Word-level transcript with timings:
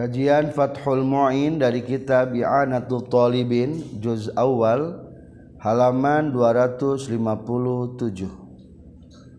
Kajian 0.00 0.48
Fathul 0.56 1.04
Mu'in 1.04 1.60
dari 1.60 1.84
kitab 1.84 2.32
I'anatul 2.32 3.04
Talibin 3.12 4.00
juz 4.00 4.32
awal 4.32 4.96
halaman 5.60 6.32
257. 6.32 7.04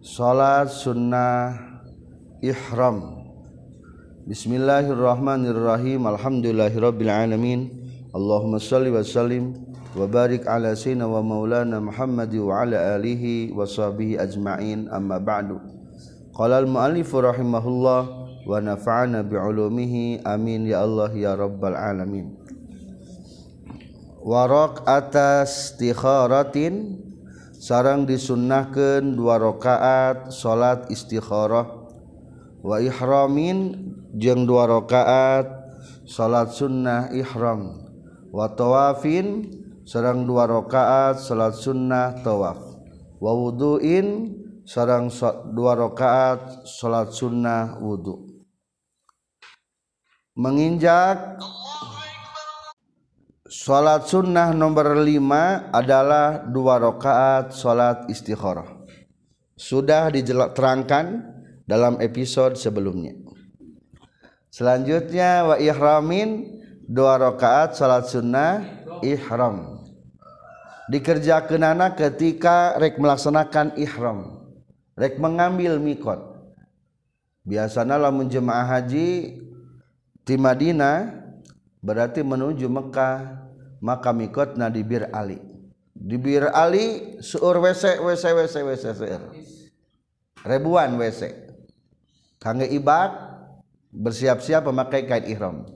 Salat 0.05 0.69
sunnah 0.69 1.57
ihram. 2.45 3.25
Bismillahirrahmanirrahim. 4.29 6.05
Alhamdulillahirabbil 6.05 7.09
alamin. 7.09 7.73
Allahumma 8.13 8.61
shalli 8.61 8.93
wa 8.93 9.01
sallim 9.01 9.57
wa 9.97 10.05
barik 10.05 10.45
ala 10.45 10.77
sayyidina 10.77 11.09
wa 11.09 11.25
maulana 11.25 11.81
Muhammad 11.81 12.29
wa 12.37 12.61
ala 12.61 13.01
alihi 13.01 13.49
wa 13.49 13.65
sahbihi 13.65 14.21
ajma'in. 14.21 14.93
Amma 14.93 15.17
ba'du. 15.17 15.57
Qala 16.37 16.61
al-mu'allif 16.61 17.09
rahimahullah 17.09 18.20
wa 18.45 18.57
nafa'ana 18.61 19.25
bi'ulumihi. 19.25 20.25
Amin 20.25 20.65
ya 20.65 20.85
Allah 20.85 21.11
ya 21.13 21.37
rabbal 21.37 21.77
alamin. 21.77 22.37
Warok 24.21 24.85
atas 24.85 25.73
tikharatin 25.81 27.01
sarang 27.57 28.05
disunnahkan 28.05 29.17
dua 29.17 29.41
rakaat 29.41 30.29
salat 30.29 30.85
istikharah. 30.93 31.89
Wa 32.61 32.77
ihramin 32.77 33.89
jeung 34.13 34.45
dua 34.45 34.69
rakaat 34.69 35.49
salat 36.05 36.53
sunnah 36.53 37.09
ihram. 37.17 37.81
Wa 38.29 38.53
tawafin 38.53 39.49
sarang 39.89 40.29
dua 40.29 40.45
rakaat 40.45 41.17
salat 41.17 41.57
sunnah 41.57 42.21
tawaf. 42.21 42.61
Wa 43.17 43.33
wuduin 43.33 44.37
sarang 44.65 45.09
dua 45.49 45.73
rakaat 45.73 46.69
salat 46.69 47.09
sunnah 47.13 47.81
wudu' 47.81 48.30
menginjak. 50.35 51.39
Salat 53.51 54.07
sunnah 54.07 54.55
nomor 54.55 54.95
5 54.95 55.75
adalah 55.75 56.39
dua 56.47 56.79
rakaat 56.79 57.51
salat 57.51 58.07
istikharah. 58.07 58.79
Sudah 59.59 60.07
diterangkan 60.07 61.05
dalam 61.67 61.99
episode 61.99 62.55
sebelumnya. 62.55 63.13
Selanjutnya 64.49 65.45
wa 65.45 65.55
ihramin 65.59 66.59
dua 66.87 67.19
rakaat 67.19 67.75
salat 67.75 68.07
sunnah 68.07 68.65
ihram. 69.03 69.83
Dikerjakan 70.87 71.75
anak 71.75 71.99
ketika 71.99 72.79
rek 72.79 72.97
melaksanakan 72.97 73.75
ihram. 73.77 74.47
Rek 74.95 75.19
mengambil 75.19 75.75
mikot. 75.79 76.19
Biasanya 77.43 77.99
lamun 77.99 78.31
jemaah 78.31 78.67
haji 78.79 79.39
di 80.31 80.39
Madinah 80.39 81.11
berarti 81.83 82.23
menuju 82.23 82.71
Mekah 82.71 83.43
maka 83.83 84.15
mikotna 84.15 84.71
di 84.71 84.79
Bir 84.79 85.11
Ali. 85.11 85.43
Di 85.91 86.15
Bir 86.15 86.47
Ali 86.55 87.19
seur 87.19 87.59
WC 87.59 87.99
WC 87.99 88.23
WC 88.31 88.55
WC 88.63 88.85
seur 88.95 89.21
ribuan 90.47 90.95
WC 90.95 91.35
kangge 92.39 92.71
ibad 92.71 93.11
bersiap-siap 93.91 94.71
memakai 94.71 95.03
kain 95.03 95.27
ihram. 95.27 95.67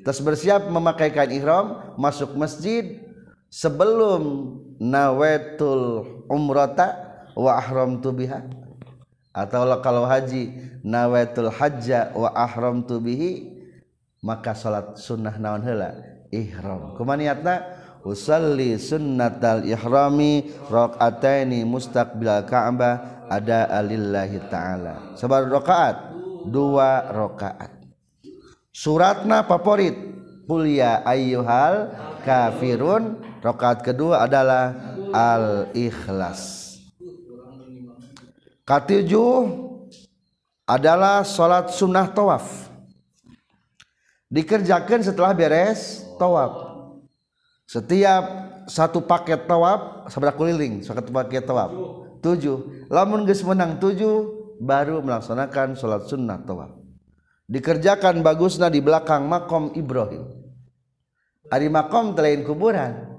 Terus 0.00 0.24
bersiap 0.24 0.72
memakai 0.72 1.12
kain 1.12 1.28
ihram 1.28 1.92
masuk 2.00 2.32
masjid 2.32 3.04
sebelum 3.52 4.56
nawetul 4.80 6.24
umrata 6.32 6.96
wa 7.36 7.60
ahramtu 7.60 8.16
biha. 8.16 8.40
Atau 9.36 9.68
kalau 9.84 10.08
haji 10.08 10.56
nawetul 10.80 11.52
hajja 11.52 12.08
wa 12.16 12.32
ahramtu 12.32 13.04
bihi 13.04 13.57
maka 14.24 14.54
salat 14.54 14.98
sunnah 14.98 15.34
naon 15.38 15.62
heula? 15.62 15.94
Ihram. 16.28 16.94
Kumaha 16.98 17.18
niatna? 17.18 17.54
Usalli 18.04 18.78
sunnatal 18.78 19.66
ihrami 19.66 20.46
rakaataini 20.70 21.66
mustaqbil 21.66 22.46
ka'bah 22.46 23.26
ada 23.28 23.68
alillahi 23.68 24.38
taala. 24.48 25.18
Sabar 25.18 25.44
rakaat? 25.48 26.14
Dua 26.48 27.10
rakaat. 27.10 27.74
Suratna 28.70 29.44
favorit? 29.44 29.96
Qul 30.46 30.78
ya 30.78 31.02
ayyuhal 31.04 31.92
kafirun. 32.22 33.18
Rakaat 33.42 33.82
kedua 33.86 34.26
adalah 34.26 34.74
al 35.12 35.70
ikhlas 35.74 36.68
katujuh 38.68 39.48
adalah 40.68 41.24
salat 41.24 41.72
sunnah 41.72 42.12
tawaf 42.12 42.67
dikerjakan 44.28 45.00
setelah 45.00 45.32
beres 45.32 46.04
tawaf. 46.20 46.68
Setiap 47.68 48.24
satu 48.68 49.04
paket 49.04 49.44
tawaf 49.44 50.08
sebelah 50.08 50.36
keliling 50.36 50.80
satu 50.84 51.12
paket 51.12 51.44
tawaf. 51.44 51.72
Tujuh. 52.20 52.88
Lamun 52.92 53.24
geus 53.28 53.44
menang 53.44 53.76
tujuh 53.80 54.36
baru 54.60 55.00
melaksanakan 55.04 55.76
sholat 55.76 56.08
sunnah 56.08 56.40
tawaf. 56.44 56.76
Dikerjakan 57.48 58.20
bagusnya 58.20 58.68
di 58.68 58.84
belakang 58.84 59.24
makom 59.24 59.72
Ibrahim. 59.72 60.28
Ari 61.48 61.72
makom 61.72 62.12
telain 62.12 62.44
kuburan. 62.44 63.16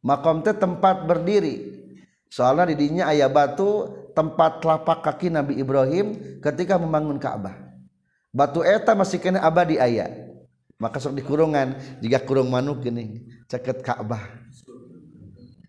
Makom 0.00 0.40
teh 0.40 0.56
tempat 0.56 1.04
berdiri. 1.04 1.84
Soalnya 2.32 2.72
di 2.72 2.80
dinya 2.80 3.12
ayah 3.12 3.28
batu 3.28 3.92
tempat 4.16 4.64
telapak 4.64 5.04
kaki 5.04 5.28
Nabi 5.28 5.60
Ibrahim 5.60 6.40
ketika 6.40 6.80
membangun 6.80 7.20
Ka'bah 7.20 7.71
batu 8.32 8.64
eta 8.64 8.96
masih 8.96 9.20
kena 9.20 9.44
abadi 9.44 9.76
ayat 9.76 10.32
maka 10.82 10.98
sok 10.98 11.14
di 11.14 11.22
kurungan 11.22 11.78
jika 12.02 12.26
kurung 12.26 12.50
manuk 12.50 12.82
gini 12.82 13.22
ceket 13.46 13.86
Ka'bah. 13.86 14.42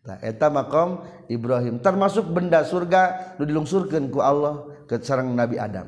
Nah, 0.04 0.18
eta 0.26 0.50
makom 0.50 1.06
Ibrahim 1.30 1.78
termasuk 1.78 2.34
benda 2.34 2.66
surga 2.66 3.36
nu 3.38 3.46
dilungsurkeun 3.46 4.10
ku 4.10 4.20
Allah 4.26 4.66
ke 4.90 4.98
sarang 5.00 5.32
Nabi 5.38 5.62
Adam. 5.62 5.86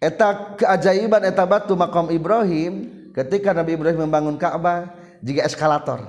Eta 0.00 0.56
keajaiban 0.58 1.22
eta 1.28 1.44
batu 1.44 1.76
makom 1.76 2.08
Ibrahim 2.10 2.90
ketika 3.12 3.52
Nabi 3.52 3.76
Ibrahim 3.76 4.08
membangun 4.08 4.40
Ka'bah 4.40 4.96
jika 5.20 5.44
eskalator. 5.44 6.00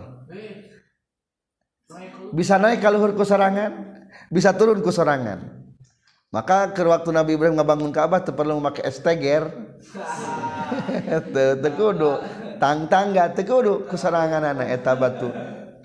Bisa 2.33 2.57
naik 2.57 2.81
ke 2.81 2.89
luhur 2.89 3.13
ku 3.13 3.21
sorangan 3.21 3.93
bisa 4.33 4.49
turun 4.55 4.81
ku 4.81 4.89
sorangan 4.89 5.62
maka 6.33 6.73
ke 6.73 6.81
waktu 6.81 7.13
Nabi 7.13 7.37
Ibrahim 7.37 7.61
ngebangun 7.61 7.93
Ka'bah 7.93 8.25
perlu 8.25 8.57
memakai 8.57 8.89
esteger 8.89 9.53
tekudu. 11.61 12.25
Tang 12.57 12.89
tangga 12.89 13.29
tekudu. 13.29 13.85
Keserangan 13.85 14.41
anak 14.41 14.67
eta 14.73 14.97
batu. 14.97 15.29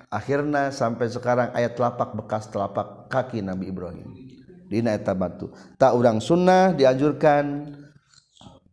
Akhirnya 0.08 0.72
sampai 0.72 1.12
sekarang 1.12 1.52
ayat 1.52 1.76
telapak 1.76 2.16
bekas 2.16 2.48
telapak 2.48 3.12
kaki 3.12 3.44
Nabi 3.44 3.68
Ibrahim. 3.68 4.08
Dina 4.72 4.96
eta 4.96 5.12
batu. 5.12 5.52
Tak 5.76 5.92
urang 5.92 6.16
sunnah 6.16 6.72
dianjurkan 6.72 7.68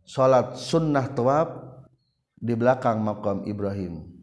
sholat 0.08 0.56
sunnah 0.56 1.12
tawaf 1.12 1.60
di 2.40 2.56
belakang 2.56 3.04
makam 3.04 3.44
Ibrahim. 3.44 4.16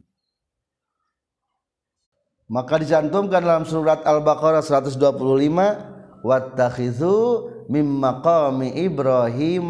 Maka 2.49 2.81
dicantumkan 2.81 3.45
dalam 3.45 3.65
surat 3.69 4.01
Al-Baqarah 4.01 4.65
125 4.65 5.92
wattakhidhu 6.23 7.51
mim 7.67 7.85
maqami 7.99 8.71
Ibrahim 8.79 9.69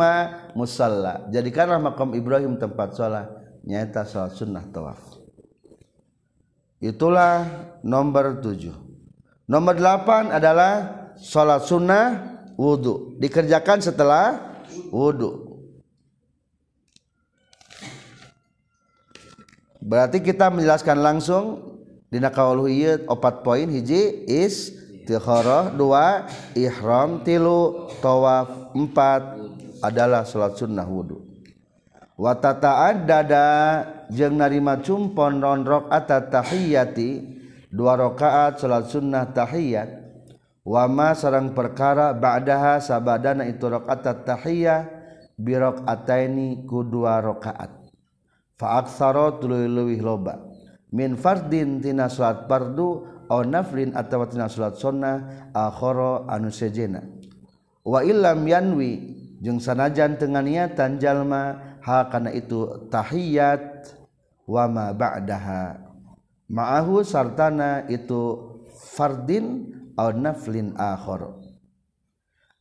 musalla. 0.54 1.26
Jadikanlah 1.34 1.82
makam 1.82 2.14
Ibrahim 2.14 2.56
tempat 2.62 2.94
sholat. 2.94 3.28
Nyata 3.66 4.06
sholat 4.06 4.38
sunnah 4.38 4.64
tawaf. 4.70 5.02
Itulah 6.78 7.48
nomor 7.82 8.40
tujuh. 8.44 8.76
Nomor 9.50 9.76
delapan 9.76 10.32
adalah 10.32 11.04
sholat 11.20 11.66
sunnah 11.66 12.34
wudhu 12.58 13.18
dikerjakan 13.18 13.82
setelah 13.82 14.54
wudhu 14.94 15.58
berarti 19.84 20.22
kita 20.24 20.48
menjelaskan 20.54 20.98
langsung 21.02 21.46
di 22.08 22.22
nakawalhuiyat 22.22 23.10
opat 23.10 23.42
poin 23.42 23.66
hiji 23.68 24.26
is 24.30 24.83
tikharah 25.06 25.72
dua 25.76 26.28
ihram 26.56 27.22
tilu 27.22 27.92
tawaf 28.00 28.74
empat 28.76 29.40
adalah 29.84 30.24
salat 30.24 30.56
sunnah 30.56 30.88
wudhu 30.88 31.22
watata 32.18 32.94
dada 32.94 33.50
jeng 34.14 34.38
narima 34.38 34.80
cumpon 34.80 35.42
non 35.42 35.66
rakaat 35.66 36.30
tahiyati 36.30 37.34
dua 37.74 37.98
rakaat 37.98 38.62
salat 38.62 38.86
sunnah 38.88 39.34
tahiyat. 39.34 40.06
Wama 40.64 41.12
sarang 41.12 41.52
perkara 41.52 42.16
ba'daha 42.16 42.80
sabadana 42.80 43.44
itu 43.44 43.68
rakaat 43.68 44.24
tahiyah 44.24 44.88
bi 45.36 45.60
rakaataini 45.60 46.64
ku 46.64 46.88
dua 46.88 47.20
rakaat. 47.20 47.84
Fa 48.56 48.80
aktsara 48.80 49.44
tuluy 49.44 50.00
loba. 50.00 50.40
Min 50.94 51.20
fardin 51.20 51.84
tina 51.84 52.08
salat 52.08 52.48
fardu 52.48 53.04
nafrin 53.42 53.98
atawa 53.98 54.30
tina 54.30 54.46
salat 54.46 54.78
sunnah 54.78 55.50
akhara 55.50 56.30
anu 56.30 56.54
sejena. 56.54 57.02
Wa 57.82 58.06
illam 58.06 58.46
yanwi 58.46 59.18
jeung 59.42 59.58
sanajan 59.58 60.22
teu 60.22 60.30
niatan 60.30 61.02
jalma 61.02 61.58
ha 61.82 62.06
kana 62.14 62.30
itu 62.30 62.86
tahiyat 62.94 63.90
wa 64.46 64.70
ma 64.70 64.94
ba'daha. 64.94 65.82
Ma'ahu 66.54 67.02
sartana 67.02 67.90
itu 67.90 68.54
fardin 68.94 69.74
aw 69.98 70.14
naflin 70.14 70.78
akhara. 70.78 71.34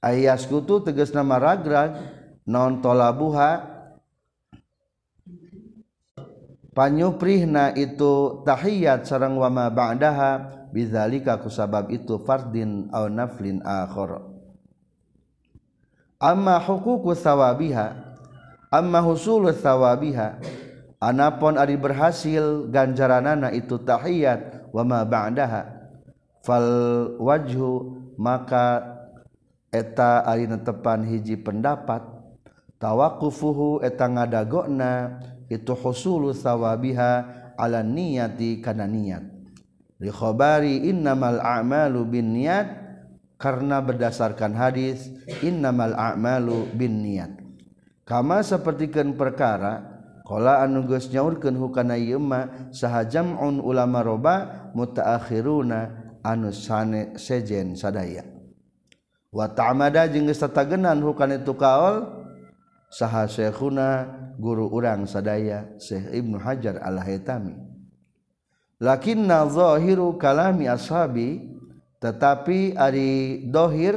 Ayas 0.02 0.48
kutu 0.48 0.80
tegas 0.82 1.12
nama 1.12 1.36
ragrag 1.36 1.94
non 2.48 2.80
tolabuha? 2.80 3.70
Panyuprihna 6.72 7.76
itu 7.76 8.40
tahiyat 8.48 9.04
sarang 9.04 9.36
wama 9.36 9.68
ba'daha. 9.68 10.61
Ba'daha 10.72 10.74
bidzalika 10.74 11.36
kusabab 11.36 11.92
itu 11.92 12.16
fardin 12.24 12.88
aw 12.90 13.06
naflin 13.12 13.60
akhar. 13.60 14.24
Amma 16.16 16.56
huququ 16.56 17.12
thawabiha 17.12 18.16
amma 18.72 19.04
husulu 19.04 19.52
thawabiha 19.52 20.40
anapun 21.02 21.60
ari 21.60 21.76
berhasil 21.76 22.72
ganjaranana 22.72 23.52
itu 23.52 23.76
tahiyat 23.76 24.72
wa 24.72 24.82
ma 24.86 25.04
ba'daha 25.04 25.92
fal 26.40 26.68
wajhu 27.20 28.00
maka 28.16 28.96
eta 29.74 30.24
ari 30.24 30.46
netepan 30.46 31.04
hiji 31.04 31.36
pendapat 31.36 32.06
tawaqufuhu 32.78 33.82
eta 33.82 34.06
ngadagona 34.06 35.20
itu 35.50 35.74
husulu 35.74 36.30
thawabiha 36.32 37.10
ala 37.58 37.82
niyati 37.82 38.62
kana 38.62 38.86
niat 38.86 39.31
likhobari 40.02 40.90
innamal 40.90 41.38
a'malu 41.38 42.02
bin 42.10 42.34
niat 42.34 42.66
karena 43.38 43.78
berdasarkan 43.78 44.58
hadis 44.58 45.06
innamal 45.46 45.94
a'malu 45.94 46.66
bin 46.74 47.06
niat 47.06 47.38
kama 48.02 48.42
sapertikeun 48.42 49.14
perkara 49.14 49.92
qala 50.26 50.62
anu 50.64 50.86
geus 50.90 51.10
nyaurkeun 51.10 51.54
hukana 51.54 51.94
ieu 51.94 52.18
mah 52.18 52.72
sahajam'un 52.74 53.62
ulama 53.62 54.00
roba 54.02 54.34
mutaakhiruna 54.72 56.02
anu 56.22 56.54
sane 56.54 57.18
sejen 57.18 57.74
sadaya. 57.74 58.24
Wa 59.32 59.50
ta'mada 59.50 60.06
jeung 60.08 60.30
geus 60.30 60.40
tatagenan 60.40 61.02
hukana 61.02 61.40
itu 61.42 61.52
kaol 61.56 62.06
saha 62.92 63.26
syekhuna 63.26 64.08
guru 64.38 64.68
urang 64.70 65.04
sadaya 65.08 65.72
Syekh 65.80 66.12
Ibnu 66.12 66.36
Hajar 66.40 66.80
Al-Haytami. 66.80 67.71
lakin 68.82 69.30
nazohiru 69.30 70.18
kalami 70.18 70.66
ashabi 70.66 71.46
tetapi 72.02 72.74
ari 72.74 73.46
dohir 73.46 73.94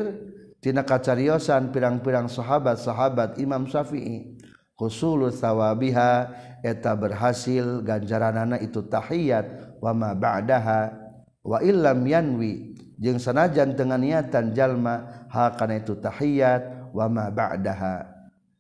tina 0.62 0.86
kacariyosan 0.86 1.74
pirang-pirang 1.74 2.30
sahabat-sahabat 2.30 3.42
Imam 3.42 3.66
Syafi'i. 3.66 4.38
Husulu 4.78 5.34
sawabiha 5.34 6.30
eta 6.62 6.94
berhasil 6.94 7.82
ganjaranana 7.82 8.62
itu 8.62 8.86
tahiyat 8.86 9.78
wa 9.82 9.90
ma 9.98 10.14
ba'daha 10.14 10.94
wa 11.42 11.58
illam 11.66 12.06
yanwi. 12.06 12.78
Jeung 13.02 13.18
sanajan 13.18 13.74
dengan 13.74 14.00
niatan 14.00 14.54
jalma 14.54 15.28
hakana 15.34 15.82
itu 15.82 15.98
tahiyat 15.98 16.94
wa 16.94 17.10
ma 17.10 17.34
ba'daha. 17.34 18.06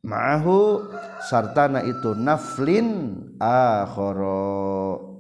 Ma'ahu 0.06 0.89
sartana 1.25 1.86
itu 1.86 2.18
naflin 2.18 3.13
akhara. 3.38 5.14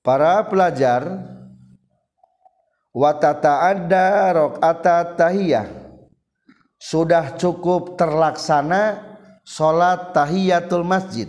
Para 0.00 0.44
pelajar 0.48 1.04
watata 2.90 3.70
ada 3.70 4.34
rakaat 4.34 5.16
tahiyah. 5.16 5.68
Sudah 6.80 7.36
cukup 7.36 8.00
terlaksana 8.00 9.04
salat 9.44 10.16
tahiyatul 10.16 10.80
masjid. 10.80 11.28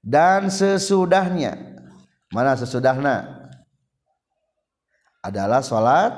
Dan 0.00 0.48
sesudahnya. 0.48 1.56
Mana 2.32 2.56
sesudahnya? 2.56 3.44
Adalah 5.20 5.60
salat 5.60 6.12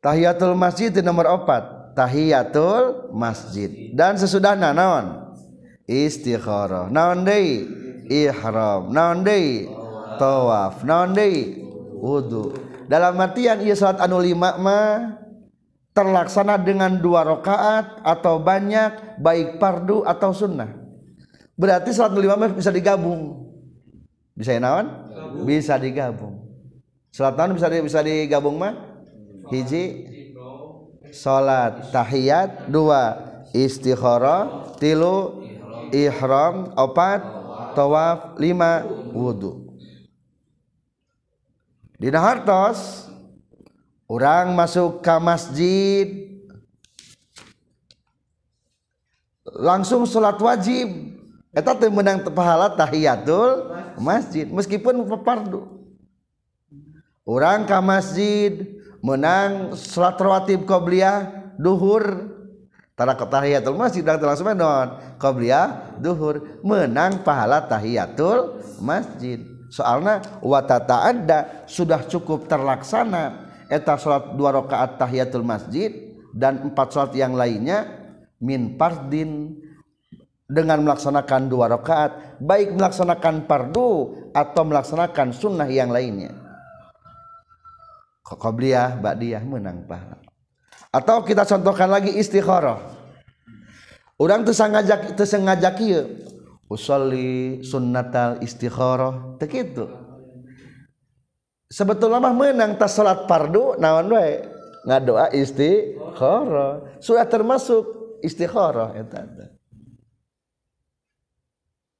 tahiyatul 0.00 0.56
masjid 0.56 0.92
nomor 1.04 1.28
4 1.44 1.92
tahiyatul 1.92 3.12
masjid. 3.12 3.92
Dan 3.92 4.16
sesudahnya 4.16 4.72
naon? 4.72 5.36
Istikharah. 5.84 6.88
Naon 6.88 7.28
deui 7.28 7.68
ihram. 8.08 8.88
Naon 8.92 9.24
deui 9.24 9.81
tawaf. 10.18 10.82
Naon 10.82 11.14
deui 11.14 11.62
wudu. 12.02 12.50
Dalam 12.90 13.14
artian 13.22 13.62
ia 13.62 13.78
salat 13.78 14.02
anu 14.02 14.18
lima 14.18 14.58
mah 14.58 15.22
terlaksana 15.94 16.58
dengan 16.58 16.98
dua 16.98 17.22
rakaat 17.22 18.02
atau 18.02 18.42
banyak 18.42 19.22
baik 19.22 19.62
fardu 19.62 20.02
atau 20.02 20.34
sunnah. 20.34 20.68
Berarti 21.54 21.94
salat 21.94 22.18
lima 22.18 22.34
mah 22.34 22.50
bisa 22.50 22.74
digabung. 22.74 23.48
Bisa 24.34 24.58
naon? 24.58 24.90
Bisa 25.46 25.78
digabung. 25.78 26.42
Salat 27.14 27.38
naon 27.38 27.54
bisa 27.54 27.70
bisa 27.70 28.02
digabung 28.02 28.58
mah? 28.58 28.74
Hiji. 29.54 30.10
Salat 31.14 31.92
tahiyat 31.94 32.66
dua. 32.66 33.30
Istikharah 33.52 34.74
tilu. 34.82 35.44
Ihram 35.92 36.72
opat. 36.74 37.20
Tawaf 37.72 38.36
lima. 38.40 38.84
Wudu 39.12 39.61
Dina 42.02 42.18
hartos 42.18 43.06
orang 44.10 44.58
masuk 44.58 45.06
ke 45.06 45.14
masjid. 45.22 46.06
Langsung 49.46 50.02
sholat 50.02 50.34
wajib. 50.42 50.90
Eta 51.54 51.78
menang 51.86 52.26
pahala 52.32 52.74
tahiyatul 52.74 53.70
masjid 54.00 54.48
meskipun 54.48 55.04
fardu 55.04 55.68
orang 57.28 57.68
ke 57.68 57.76
masjid 57.84 58.52
menang 59.04 59.76
sholat 59.76 60.16
rawatib 60.16 60.64
qabliyah 60.64 61.28
duhur. 61.60 62.32
Tara 62.96 63.12
tahiyatul 63.14 63.76
masjid 63.76 64.00
dan 64.00 64.16
langsung 64.18 64.48
non 64.48 64.98
qabliyah 65.20 66.00
duhur. 66.00 66.40
Menang 66.64 67.20
pahala 67.20 67.62
tahiyatul 67.62 68.58
masjid 68.80 69.51
soalnya 69.72 70.20
watata 70.44 71.08
ada 71.08 71.64
sudah 71.64 72.04
cukup 72.04 72.44
terlaksana. 72.44 73.48
Eta 73.72 73.96
salat 73.96 74.36
dua 74.36 74.52
rakaat 74.52 75.00
tahiyatul 75.00 75.48
masjid 75.48 76.12
dan 76.36 76.60
empat 76.68 76.92
salat 76.92 77.16
yang 77.16 77.32
lainnya 77.32 77.88
min 78.36 78.76
fardin 78.76 79.56
dengan 80.44 80.84
melaksanakan 80.84 81.48
dua 81.48 81.72
rakaat. 81.72 82.36
Baik 82.36 82.76
melaksanakan 82.76 83.48
fardu 83.48 83.90
atau 84.36 84.62
melaksanakan 84.68 85.32
sunnah 85.32 85.68
yang 85.72 85.88
lainnya. 85.88 86.36
Qobliyah 88.22 89.00
ba'diyah 89.00 89.44
menang 89.44 89.84
pahala 89.84 90.32
atau 90.92 91.24
kita 91.24 91.48
contohkan 91.48 91.88
lagi 91.88 92.12
istikharah 92.12 92.76
orang 94.20 94.44
tuh 94.44 94.52
ngajak 94.52 95.76
ieu 95.80 96.04
usolli 96.72 97.60
sunnatal 97.60 98.40
istikharah. 98.40 99.36
Teu 99.36 99.48
kitu 99.52 99.84
sebetulnya 101.72 102.20
mah 102.20 102.36
menang 102.36 102.76
tas 102.76 102.92
salat 102.92 103.24
fardu 103.24 103.80
naon 103.80 104.12
wae? 104.12 104.44
Ngadoa 104.84 105.32
istikharah. 105.32 107.00
Sudah 107.00 107.24
termasuk 107.24 107.86
istikharah 108.20 108.92
eta. 108.92 109.24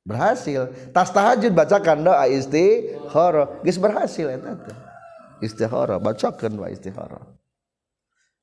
Berhasil. 0.02 0.66
Tas 0.90 1.14
tahajud 1.14 1.54
bacakan 1.54 2.04
doa 2.04 2.26
istikharah. 2.28 3.62
Geus 3.64 3.78
berhasil 3.80 4.28
eta. 4.28 4.58
Istikharah. 5.40 6.02
Bacakeun 6.02 6.58
wa 6.58 6.68
istikharah. 6.68 7.22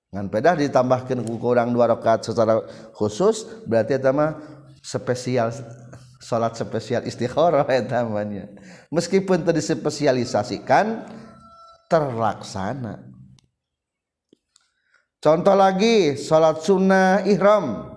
Ngan 0.10 0.26
pedah 0.32 0.58
ditambahkan 0.58 1.22
kurang 1.38 1.70
dua 1.70 1.86
rakaat 1.94 2.26
secara 2.26 2.66
khusus 2.98 3.46
berarti 3.70 3.94
eta 3.94 4.10
mah 4.10 4.42
spesial 4.82 5.54
salat 6.20 6.54
spesial 6.60 7.08
istikharah 7.08 7.66
eta 7.72 8.00
namanya. 8.04 8.52
Meskipun 8.92 9.48
tadi 9.48 9.64
spesialisasikan 9.64 11.08
terlaksana. 11.88 13.08
Contoh 15.20 15.56
lagi 15.56 16.20
salat 16.20 16.64
sunnah 16.64 17.24
ihram. 17.28 17.96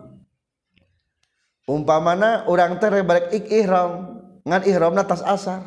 Umpamana 1.67 2.43
orang 2.51 2.83
teh 2.83 2.91
balik 3.07 3.31
ik 3.31 3.47
ihram 3.51 4.19
ngan 4.43 4.63
ihram 4.67 4.95
tas 5.07 5.23
asar. 5.23 5.63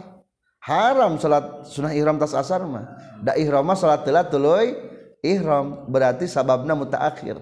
Haram 0.60 1.16
salat 1.22 1.70
sunnah 1.72 1.96
ihram 1.96 2.20
tas 2.20 2.36
asar 2.36 2.60
mah. 2.68 3.00
Da 3.24 3.38
ihram 3.40 3.64
mah 3.64 3.80
salat 3.80 4.04
telat 4.04 4.28
tuluy 4.28 4.76
ihram 5.24 5.88
berarti 5.88 6.28
sababna 6.28 6.76
mutaakhir. 6.76 7.40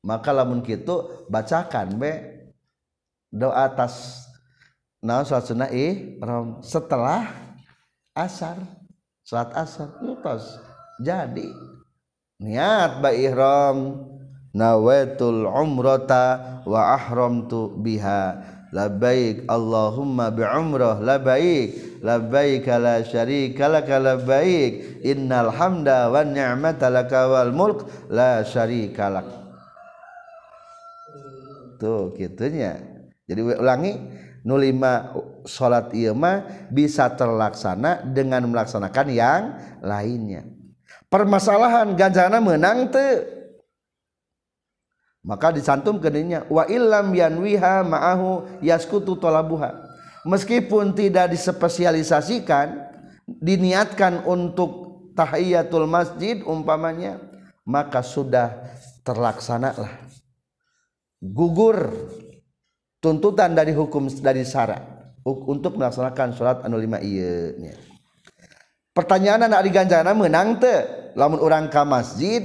Maka 0.00 0.32
lamun 0.32 0.64
kitu 0.64 1.28
bacakan 1.28 2.00
be 2.00 2.39
doa 3.30 3.70
atas 3.70 4.26
nah 5.00 5.24
salat 5.24 5.46
sunnah? 5.48 5.70
Ihram 5.72 6.60
setelah 6.60 7.30
asar. 8.12 8.58
Salat 9.24 9.54
asar. 9.54 9.94
Lutos 10.02 10.58
jadi. 11.00 11.48
Niat 12.40 13.00
ba 13.00 13.14
ihram 13.14 14.04
nawetul 14.52 15.46
umrota 15.46 16.60
wa 16.66 16.98
ahram 16.98 17.46
tu 17.46 17.72
biha. 17.80 18.58
Labaik 18.70 19.50
Allahumma 19.50 20.30
bi 20.30 20.46
umrah 20.46 21.02
labaik 21.02 21.98
labaik 22.06 22.70
la 22.70 23.02
syarika 23.02 23.66
lak 23.66 23.90
labaik 23.90 25.02
innal 25.02 25.50
hamda 25.50 26.06
wan 26.06 26.30
ni'mata 26.30 26.86
lak 26.86 27.10
wal 27.10 27.50
mulk. 27.50 27.90
La 28.06 28.46
syarika 28.46 29.10
lak. 29.10 29.26
Tuh 31.82 32.12
gitunya 32.14 32.89
jadi 33.30 33.62
ulangi 33.62 33.94
nulima 34.42 35.14
salat 35.46 35.94
ieu 35.94 36.18
mah 36.18 36.66
bisa 36.66 37.06
terlaksana 37.14 38.02
dengan 38.10 38.42
melaksanakan 38.50 39.06
yang 39.14 39.42
lainnya. 39.78 40.42
Permasalahan 41.06 41.94
ganjana 41.94 42.42
menang 42.42 42.90
teu. 42.90 43.22
Maka 45.22 45.54
disantum 45.54 46.02
kedenya 46.02 46.42
wa 46.50 46.66
illam 46.66 47.14
yanwiha 47.14 47.86
ma'ahu 47.86 48.58
yaskutu 48.66 49.14
talabuha. 49.14 49.78
Meskipun 50.26 50.90
tidak 50.96 51.30
dispesialisasikan 51.30 52.90
diniatkan 53.38 54.26
untuk 54.26 54.90
tahiyatul 55.14 55.86
masjid 55.86 56.42
umpamanya 56.42 57.22
maka 57.62 58.02
sudah 58.02 58.58
terlaksana 59.06 59.70
lah 59.76 59.92
gugur 61.20 61.92
tuntutan 63.00 63.56
dari 63.56 63.72
hukum 63.72 64.06
dari 64.20 64.44
syarat 64.44 64.84
untuk 65.24 65.80
melaksanakan 65.80 66.36
sholat 66.36 66.58
anu 66.64 66.76
lima 66.76 67.00
iya 67.00 67.50
pertanyaan 69.00 69.48
anak 69.48 69.64
diganjana 69.64 70.12
menang 70.12 70.60
te? 70.60 70.76
Lamun 71.16 71.42
orang 71.42 71.66
ke 71.72 71.82
masjid 71.82 72.42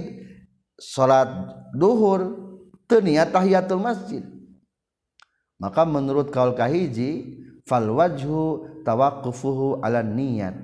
sholat 0.80 1.30
duhur 1.76 2.34
niat 2.90 3.30
tahiyatul 3.30 3.82
masjid. 3.82 4.24
Maka 5.60 5.84
menurut 5.86 6.32
kaul 6.32 6.56
kahiji 6.56 7.42
fal 7.68 7.92
wajhu 7.92 8.66
tawaqqufuhu 8.88 9.84
ala 9.84 10.02
niat. 10.02 10.56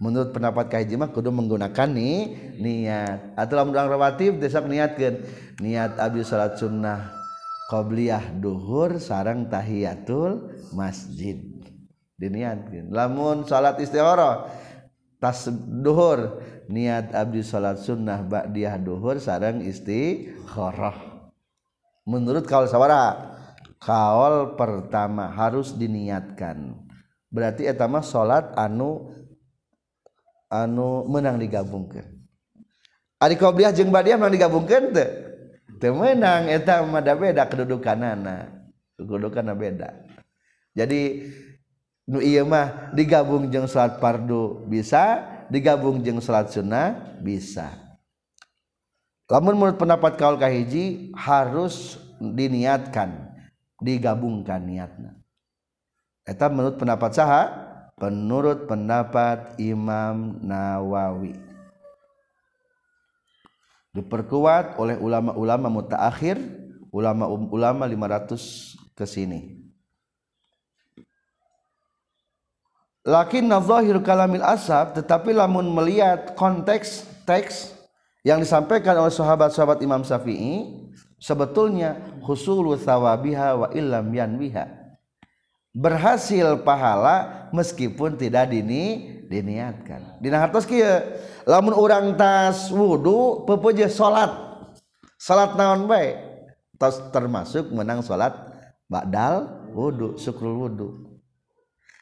Menurut 0.00 0.32
pendapat 0.32 0.72
kahiji 0.72 0.96
mah 0.96 1.12
kudu 1.12 1.28
menggunakan 1.28 1.88
nih 1.92 2.18
niat. 2.60 3.36
Atau 3.36 3.60
lamun 3.60 3.76
urang 3.76 3.92
rawatib 3.92 4.40
desak 4.40 4.64
niatkeun 4.64 5.24
niat 5.60 6.00
abdi 6.00 6.24
salat 6.24 6.56
sunnah 6.56 7.19
qabliyah 7.70 8.34
duhur 8.42 8.98
sarang 8.98 9.46
tahiyatul 9.46 10.50
masjid. 10.74 11.38
Diniatkeun 12.18 12.90
lamun 12.90 13.46
salat 13.46 13.78
istikharah 13.78 14.50
tas 15.22 15.46
duhur. 15.54 16.42
Niat 16.70 17.10
abdi 17.14 17.42
salat 17.42 17.82
sunnah 17.82 18.22
ba'diyah 18.22 18.78
duhur 18.78 19.18
sarang 19.18 19.58
istikharah 19.62 20.94
menurut 22.06 22.46
kaul 22.46 22.70
sawara 22.70 23.34
kaul 23.82 24.54
pertama 24.54 25.30
harus 25.34 25.74
diniatkan. 25.74 26.78
Berarti 27.30 27.66
etama 27.66 28.02
salat 28.02 28.54
anu 28.58 29.10
anu 30.50 31.06
menang 31.06 31.38
digabungkan 31.38 32.02
Ari 33.22 33.38
qobliyah 33.38 33.70
jeung 33.70 33.94
badiah 33.94 34.18
menang 34.18 34.34
digabungkan 34.34 34.90
teu 34.90 35.29
teu 35.80 35.96
menang 35.96 36.46
eta 36.52 36.84
mah 36.84 37.00
da 37.00 37.16
beda 37.16 37.48
kedudukanana. 37.48 38.52
Kedudukanna 39.00 39.56
beda. 39.56 39.96
Jadi 40.76 41.32
nu 42.04 42.20
ieu 42.20 42.44
mah 42.44 42.92
digabung 42.92 43.48
jeung 43.48 43.64
salat 43.64 43.96
fardu 43.98 44.68
bisa 44.68 45.24
digabung 45.48 46.04
jeung 46.04 46.20
salat 46.20 46.52
sunnah 46.52 47.16
bisa. 47.24 47.72
Lamun 49.30 49.56
menurut 49.56 49.78
pendapat 49.80 50.20
kaul 50.20 50.36
kahiji 50.36 51.14
harus 51.16 51.96
diniatkan 52.20 53.32
digabungkan 53.80 54.60
niatna. 54.60 55.16
Eta 56.28 56.52
menurut 56.52 56.76
pendapat 56.76 57.16
saha? 57.16 57.42
Menurut 58.00 58.64
pendapat 58.64 59.60
Imam 59.60 60.40
Nawawi 60.40 61.49
diperkuat 63.90 64.78
oleh 64.78 64.96
ulama-ulama 64.98 65.68
mutaakhir 65.68 66.38
ulama-ulama 66.90 67.86
500 67.86 68.94
ke 68.94 69.04
sini. 69.06 69.40
Lakin 73.00 73.48
zahir 73.64 73.96
kalamil 74.04 74.44
asab 74.44 74.92
tetapi 74.92 75.32
lamun 75.32 75.72
melihat 75.72 76.36
konteks 76.36 77.08
teks 77.24 77.72
yang 78.20 78.44
disampaikan 78.44 79.00
oleh 79.00 79.10
sahabat-sahabat 79.10 79.80
Imam 79.80 80.04
Syafi'i 80.04 80.84
sebetulnya 81.16 81.96
husulu 82.20 82.76
thawabiha 82.76 83.48
wa 83.56 83.68
illam 83.72 84.04
yanwiha. 84.12 84.68
Berhasil 85.72 86.60
pahala 86.60 87.48
meskipun 87.56 88.20
tidak 88.20 88.52
dini 88.52 89.16
diniatkan. 89.30 90.18
Dina 90.18 90.42
hartos 90.42 90.66
kieu 90.66 90.82
lamun 91.46 91.78
urang 91.78 92.18
tas 92.18 92.66
wudu 92.74 93.46
pepeje 93.46 93.86
salat. 93.86 94.34
Salat 95.14 95.54
naon 95.54 95.86
bae? 95.86 96.18
Tos 96.74 96.98
termasuk 97.14 97.70
menang 97.70 98.02
salat 98.02 98.34
ba'dal 98.90 99.70
wudu 99.70 100.18
syukrul 100.18 100.66
wudu. 100.66 100.88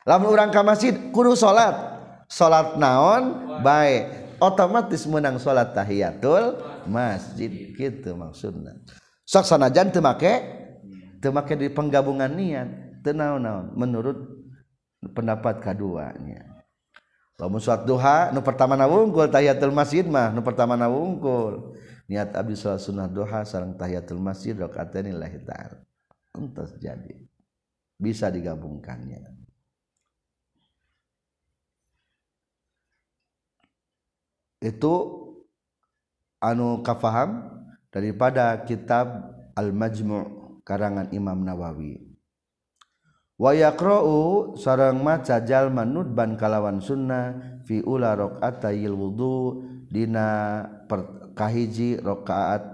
Lamun 0.09 0.33
urang 0.33 0.49
ka 0.49 0.65
masjid 0.65 0.97
kudu 1.13 1.37
salat. 1.37 1.77
Salat 2.33 2.81
naon 2.81 3.61
bae? 3.61 4.25
Otomatis 4.39 5.03
menang 5.05 5.37
salat 5.43 5.75
tahiyatul 5.75 6.63
masjid 6.87 7.51
gitu 7.75 8.15
maksudnya 8.15 8.79
sok 9.29 9.45
sanajan 9.45 9.93
teu 9.93 10.01
make 10.01 10.35
teu 11.21 11.31
di 11.59 11.69
penggabungan 11.69 12.33
niat 12.33 12.69
teu 13.05 13.13
naon-naon 13.13 13.77
menurut 13.77 14.17
pendapat 15.13 15.59
keduanya 15.59 16.58
lamun 17.39 17.63
salat 17.63 17.87
duha 17.87 18.35
nu 18.35 18.43
pertama 18.43 18.75
nawungkul 18.75 19.31
tahiyatul 19.31 19.71
masjid 19.71 20.03
mah 20.03 20.35
nu 20.35 20.43
pertama 20.43 20.75
nawungkul. 20.75 21.79
Niat 22.11 22.35
abdi 22.35 22.59
salat 22.59 22.83
sunnah 22.83 23.07
duha 23.07 23.47
sareng 23.47 23.79
tahiyatul 23.79 24.19
masjid 24.19 24.59
rakaataini 24.59 25.15
lillahi 25.15 25.39
ta'ala. 25.45 25.79
Entos 26.35 26.75
jadi. 26.83 27.15
Bisa 27.99 28.33
digabungkannya. 28.33 29.29
Itu 34.59 34.95
anu 36.43 36.83
kafaham 36.83 37.47
daripada 37.95 38.59
kitab 38.67 39.31
Al-Majmu' 39.55 40.63
karangan 40.67 41.11
Imam 41.15 41.39
Nawawi 41.43 42.18
wa 43.39 43.55
yaqra'u 43.55 44.53
sareng 44.59 44.99
maca 44.99 45.39
jalma 45.47 45.87
nudban 45.87 46.35
kalawan 46.35 46.83
sunnah 46.83 47.63
fi 47.63 47.79
ula 47.87 48.19
rakaatayil 48.19 48.99
wudu 48.99 49.63
dina 49.87 50.67
kahiji 51.39 52.03
rakaat 52.03 52.67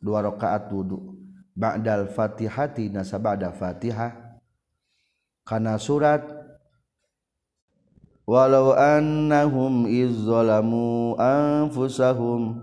dua 0.00 0.24
rakaat 0.24 0.72
wudu. 0.72 1.12
Ba'dal 1.56 2.12
fatihati 2.12 2.92
nasabada 2.92 3.48
fatihah. 3.52 4.12
Kana 5.46 5.80
surat 5.80 6.20
walau 8.28 8.76
annahum 8.76 9.88
izzalamu 9.88 11.16
anfusahum. 11.16 12.60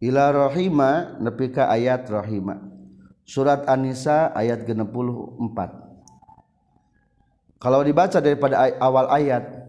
Ila 0.00 0.28
rahima 0.32 1.16
nepi 1.16 1.48
ka 1.48 1.72
ayat 1.72 2.04
rahima 2.12 2.60
surat 3.24 3.64
An-Nisa 3.64 4.28
ayat 4.36 4.68
64 4.68 5.85
kalau 7.56 7.80
dibaca 7.80 8.20
daripada 8.20 8.68
awal 8.80 9.08
ayat 9.08 9.66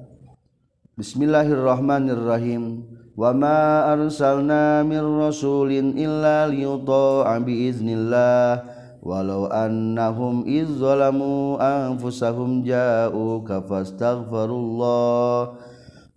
Bismillahirrahmanirrahim. 0.98 2.82
Wa 3.13 3.29
ma 3.29 3.86
arsalna 3.94 4.82
mir 4.82 5.06
rasulin 5.06 5.94
illa 5.94 6.50
liyuta'a 6.50 7.38
bi 7.38 7.70
iznillah 7.70 8.65
walau 9.06 9.46
annahum 9.53 10.50
izzalamu 10.50 11.62
anfusahum 11.62 12.65
ja'uka 12.65 13.62
fastaghfirullah. 13.70 15.53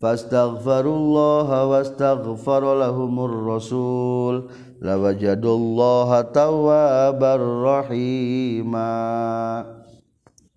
Fastaghfirullah 0.00 1.48
wastaghfara 1.68 2.80
lahumur 2.80 3.52
rasul. 3.52 4.48
Lawajadullaha 4.80 6.24
tawwabar 6.32 7.44
rahima 7.68 8.88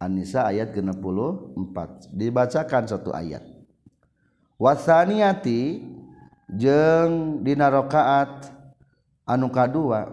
An-Nisa 0.03 0.51
ayat 0.51 0.75
ke-64. 0.75 2.11
Dibacakan 2.11 2.83
satu 2.83 3.15
ayat. 3.15 3.47
Wasaniyati 4.59 5.79
jeung 6.51 7.39
dina 7.39 7.71
rakaat 7.71 8.51
anu 9.23 9.47
kadua. 9.47 10.11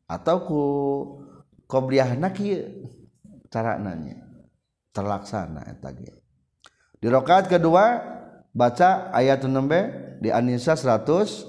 atau 0.06 0.38
ku 0.46 0.62
qobliyahna 1.66 2.30
kieu 2.30 2.86
cara 3.50 3.82
nanya 3.82 4.22
terlaksana 4.94 5.66
eta 5.66 5.90
ge 5.98 6.14
di 7.02 7.08
rakaat 7.10 7.50
kedua 7.50 8.02
baca 8.54 9.10
ayat 9.12 9.44
nembe 9.50 10.15
di 10.26 10.34
An-Nisa 10.34 10.74
110 10.74 11.46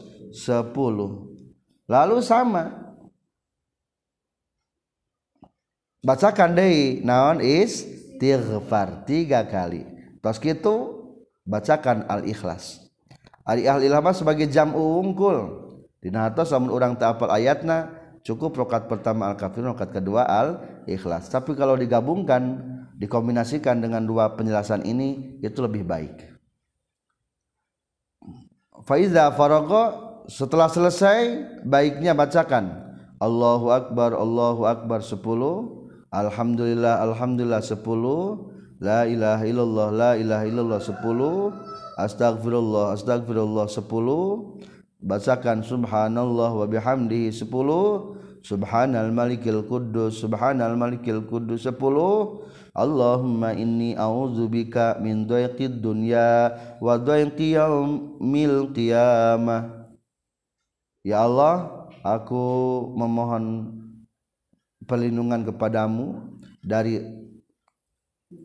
lalu 1.88 2.16
sama. 2.20 2.84
Bacakan 6.04 6.52
deui 6.54 7.00
naon? 7.00 7.40
Istighfar 7.40 9.08
tiga 9.08 9.48
kali. 9.48 9.88
Tos 10.20 10.36
kitu 10.36 11.02
bacakan 11.48 12.04
al-ikhlas. 12.06 12.84
Ari 13.48 13.64
ahli 13.64 13.88
ilmu 13.88 14.12
sebagai 14.12 14.46
jam'u 14.46 15.00
unggul 15.00 15.64
dina 16.02 16.28
atos 16.28 16.52
lamun 16.52 16.70
urang 16.70 16.94
teu 16.98 17.08
apal 17.10 17.30
ayatna 17.30 17.94
cukup 18.26 18.58
rakaat 18.58 18.90
pertama 18.90 19.30
al-kafirun 19.32 19.72
rakaat 19.72 19.96
kedua 19.96 20.28
al-ikhlas. 20.28 21.32
Tapi 21.32 21.56
kalau 21.56 21.80
digabungkan 21.80 22.60
dikombinasikan 23.00 23.80
dengan 23.80 24.04
dua 24.04 24.36
penjelasan 24.36 24.84
ini 24.84 25.40
itu 25.40 25.58
lebih 25.64 25.82
baik. 25.88 26.35
Faiza 28.84 29.32
farogo 29.32 30.04
setelah 30.28 30.68
selesai 30.68 31.46
baiknya 31.64 32.12
bacakan. 32.12 32.86
Allahu 33.16 33.72
Akbar 33.72 34.12
Allahu 34.12 34.68
Akbar 34.68 35.00
10 35.00 35.24
Alhamdulillah 36.12 37.00
Alhamdulillah 37.00 37.64
10 37.64 37.80
La 38.84 39.08
ilaha 39.08 39.44
illallah 39.48 39.88
La 39.88 40.10
ilaha 40.20 40.44
illallah 40.44 40.80
10 40.84 41.00
Astagfirullah 41.96 42.92
Astagfirullah 42.92 43.72
10 43.72 43.88
Bacakan 45.00 45.64
Subhanallah 45.64 46.50
wa 46.60 46.66
bihamdihi 46.68 47.32
10 47.32 47.48
Subhanal 48.44 49.08
malikil 49.16 49.64
kudus 49.64 50.20
Subhanal 50.20 50.76
malikil 50.76 51.24
kudus 51.24 51.64
10 51.64 51.72
Allahumma 52.76 53.56
inni 53.56 53.96
a'udzubika 53.96 55.00
min 55.00 55.24
dhaiqid 55.24 55.80
dunya 55.80 56.52
wa 56.76 57.00
dhaiqi 57.00 57.56
yaumil 57.56 58.68
qiyamah. 58.76 59.88
Ya 61.00 61.24
Allah 61.24 61.88
aku 62.04 62.44
memohon 62.92 63.72
perlindungan 64.84 65.48
kepadamu 65.48 66.36
dari 66.60 67.00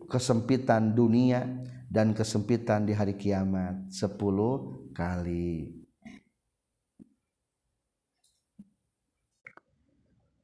kesempitan 0.08 0.96
dunia 0.96 1.44
dan 1.92 2.16
kesempitan 2.16 2.88
di 2.88 2.96
hari 2.96 3.20
kiamat. 3.20 3.92
10 3.92 4.16
kali. 4.96 5.76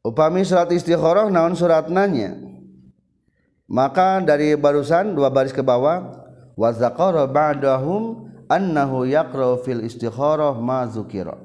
Upami 0.04 0.44
surat 0.44 0.68
istikharah 0.76 1.32
naon 1.32 1.56
surat 1.56 1.88
nanya 1.88 2.47
maka 3.68 4.24
dari 4.24 4.56
barusan 4.56 5.14
dua 5.14 5.32
baris 5.32 5.52
ke 5.52 5.62
bawah 5.64 6.28
wa 6.56 6.70
zaqara 6.72 7.28
ba'dahum 7.28 8.32
annahu 8.48 9.04
yaqra 9.08 9.60
fil 9.64 9.84
istikharah 9.84 10.56
ma 10.58 10.88
zukira. 10.88 11.36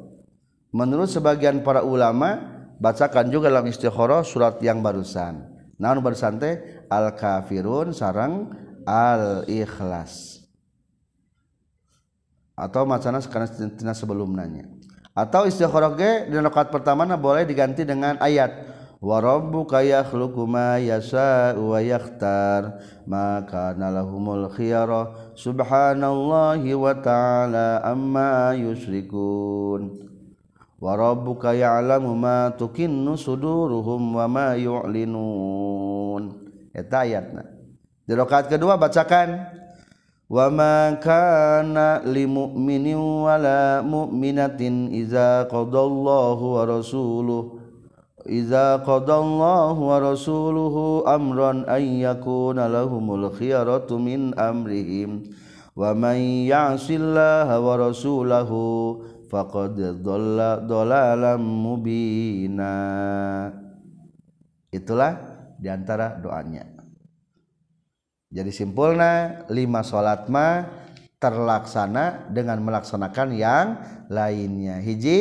Menurut 0.73 1.11
sebagian 1.11 1.61
para 1.61 1.85
ulama 1.85 2.41
bacakan 2.81 3.29
juga 3.29 3.53
dalam 3.53 3.69
istikharah 3.69 4.25
surat 4.25 4.57
yang 4.65 4.81
barusan. 4.81 5.45
Naon 5.77 6.01
barusan 6.01 6.39
teh 6.39 6.87
al 6.89 7.13
kafirun 7.19 7.93
sarang 7.93 8.55
al 8.87 9.45
ikhlas. 9.51 10.41
Atau 12.57 12.87
macana 12.87 13.19
sekarang 13.19 13.51
sebelum 13.93 14.39
nanya 14.39 14.71
atau 15.13 15.45
istikharah 15.45 15.93
ge 15.93 16.13
di 16.33 16.37
rakaat 16.41 16.73
pertama 16.73 17.05
boleh 17.21 17.45
diganti 17.45 17.85
dengan 17.85 18.17
ayat 18.17 18.49
warabbuka 19.03 19.83
yakhluqu 19.83 20.47
ma 20.47 20.79
yasha'u 20.79 21.75
wa 21.75 21.83
yakhtar. 21.83 22.79
Ma 23.03 23.43
kana 23.43 23.91
lahumul 23.91 24.47
khiyara. 24.55 25.35
Subhanallahi 25.35 26.71
wa 26.79 26.95
ta'ala 26.95 27.83
amma 27.83 28.55
yusyrikun 28.55 30.07
warabbuka 30.79 31.51
ya'lamu 31.55 32.15
ma 32.15 32.55
tukinnu 32.55 33.19
suduruhum 33.19 34.23
wa 34.23 34.31
ma 34.31 34.55
yu'linun. 34.55 36.39
Eta 36.71 37.03
ayatna 37.03 37.43
di 38.07 38.15
rakaat 38.15 38.47
kedua 38.47 38.79
bacakan. 38.79 39.59
Wa 40.33 40.49
ma 40.49 40.97
kana 40.97 42.01
limu'minin 42.09 42.97
wala 42.97 43.85
mu'minatin 43.85 44.89
idza 44.89 45.45
qadallahu 45.45 46.57
wa 46.57 46.63
rasuluhu 46.65 47.62
Iza 48.27 48.83
qadallahu 48.87 49.91
wa 49.91 49.99
rasuluhu 49.99 51.03
amran 51.09 51.67
ay 51.67 52.07
yakuna 52.07 52.71
lahumul 52.71 53.31
khiyaratu 53.35 53.99
min 53.99 54.31
amrihim. 54.39 55.27
Wa 55.75 55.97
man 55.97 56.21
ya'sillaha 56.47 57.59
wa 57.59 57.75
rasulahu 57.81 58.61
faqad 59.33 60.05
dhalla 60.05 60.61
dhalalan 60.61 61.41
itulah 64.73 65.13
di 65.57 65.69
antara 65.73 66.21
doanya. 66.21 66.69
Jadi 68.33 68.49
simpulnya 68.49 69.45
lima 69.53 69.85
salat 69.85 70.25
mah 70.33 70.65
terlaksana 71.21 72.33
dengan 72.33 72.59
melaksanakan 72.65 73.29
yang 73.37 73.67
lainnya. 74.09 74.81
Hiji 74.81 75.21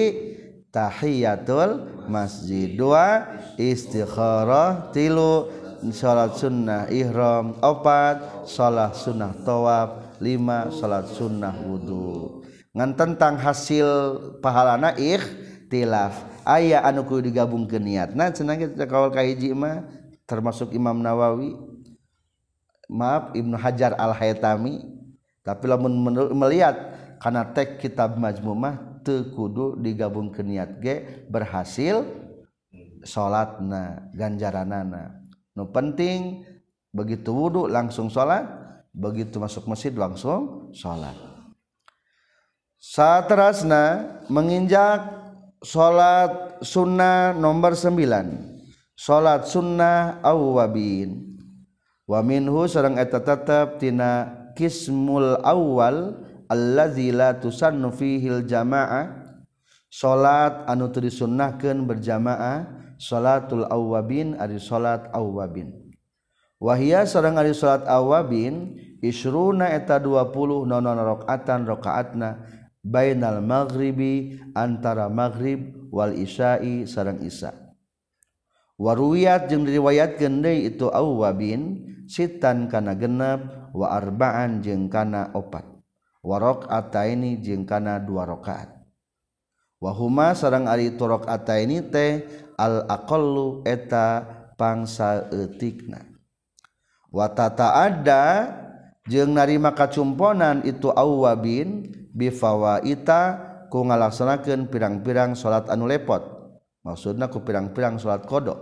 tahiyatul 0.72 2.01
masjid 2.12 2.76
dua 2.76 3.24
istikharah 3.56 4.92
tilu. 4.92 5.48
Salat 5.96 6.38
sunnah 6.38 6.86
ihram 6.94 7.58
opat. 7.64 8.46
Salat 8.46 8.94
sunnah 9.00 9.34
tawaf 9.42 10.20
lima. 10.22 10.70
Salat 10.70 11.10
sunnah 11.10 11.56
wudhu 11.58 12.44
ngan 12.72 12.96
tentang 12.96 13.36
hasil 13.36 13.88
pahalana 14.40 14.96
ikhtilaf. 14.96 16.30
Ayah 16.42 16.82
anu 16.88 17.06
kudu 17.06 17.30
digabung 17.30 17.70
ke 17.70 17.78
niat 17.78 18.18
nah 18.18 18.34
cenah 18.34 18.58
kita 18.58 18.90
kawal 18.90 19.14
kahiji 19.14 19.54
mah 19.54 19.86
termasuk 20.26 20.74
Imam 20.76 20.98
Nawawi. 21.00 21.54
Maaf 22.92 23.32
Ibnu 23.32 23.56
Hajar 23.56 23.96
Al 23.96 24.12
Haytami 24.12 24.84
tapi 25.48 25.64
lamun 25.64 25.96
melihat 26.36 26.76
karena 27.24 27.48
tek 27.48 27.80
kitab 27.80 28.20
majmu 28.20 28.52
mah 29.02 29.24
kudu 29.34 29.82
digabung 29.82 30.30
ke 30.30 30.46
niat 30.46 30.78
ge 30.78 31.26
berhasil 31.30 32.06
salatna 33.02 34.12
ganjaranana. 34.14 35.22
Nu 35.58 35.68
penting 35.74 36.46
begitu 36.94 37.34
wudhu 37.34 37.66
langsung 37.68 38.08
salat 38.08 38.46
begitu 38.92 39.40
masuk 39.40 39.68
masjid 39.72 39.96
langsung 39.96 40.72
salat 40.76 41.16
satrasna 42.82 44.20
menginjak 44.28 45.06
salat 45.64 46.60
sunnah 46.66 47.32
nomor 47.38 47.78
9 47.78 48.52
salat 49.02 49.50
sunnah 49.50 50.22
awwabin. 50.22 51.38
Wa 52.06 52.20
minhu 52.22 52.68
sareng 52.68 53.00
eta 53.02 53.24
tetep 53.24 53.82
tina 53.82 54.30
kismul 54.54 55.40
awal 55.42 56.22
allazila 56.52 57.40
tusannu 57.40 57.96
fihil 57.96 58.44
jamaah 58.44 59.40
salat 59.88 60.68
anu 60.68 60.92
teu 60.92 61.08
disunnahkeun 61.08 61.88
berjamaah 61.88 62.68
salatul 63.00 63.64
awwabin 63.72 64.36
ari 64.36 64.60
salat 64.60 65.08
awwabin. 65.16 65.72
Wahia 66.60 67.08
sareng 67.08 67.40
ari 67.40 67.56
salat 67.56 67.88
awwabin 67.88 68.76
isruna 69.00 69.72
eta 69.72 69.98
20 70.04 70.68
nonon 70.68 71.00
rakaatan 71.00 71.64
rakaatna 71.64 72.44
bainal 72.84 73.40
maghribi 73.40 74.38
antara 74.54 75.08
maghrib 75.08 75.88
wal 75.90 76.12
isya'i 76.12 76.84
sareng 76.84 77.24
isya. 77.24 77.56
Waruyat 78.82 79.50
jeung 79.50 79.64
diriwayatkeun 79.66 80.42
deui 80.42 80.70
itu 80.70 80.90
awwabin 80.90 81.86
sitan 82.10 82.66
kana 82.66 82.98
genep 82.98 83.72
wa 83.72 83.88
arba'an 83.94 84.62
jeung 84.66 84.90
kana 84.90 85.30
opat. 85.38 85.71
warok 86.22 86.70
ataini 86.70 87.38
jeung 87.42 87.66
kana 87.66 87.98
dua 87.98 88.30
rakaat 88.30 88.70
wahuma 89.82 90.38
sarang 90.38 90.70
ari 90.70 90.94
itu 90.94 91.04
rakaataini 91.06 91.82
teh 91.90 92.26
al 92.58 92.86
aqallu 92.86 93.66
eta 93.66 94.24
pangsa 94.58 95.28
etikna 95.34 96.06
wa 97.10 97.28
ada 97.30 98.24
jeung 99.10 99.34
narima 99.34 99.74
kacumponan 99.74 100.62
itu 100.64 100.94
awabin 100.94 101.90
bifawaita 102.14 103.52
ku 103.72 103.88
ngalaksanakeun 103.88 104.68
pirang-pirang 104.68 105.32
salat 105.34 105.72
anu 105.72 105.88
lepot. 105.88 106.20
Maksudna 106.84 107.32
ku 107.32 107.40
pirang-pirang 107.40 107.96
salat 107.96 108.28
qada 108.28 108.58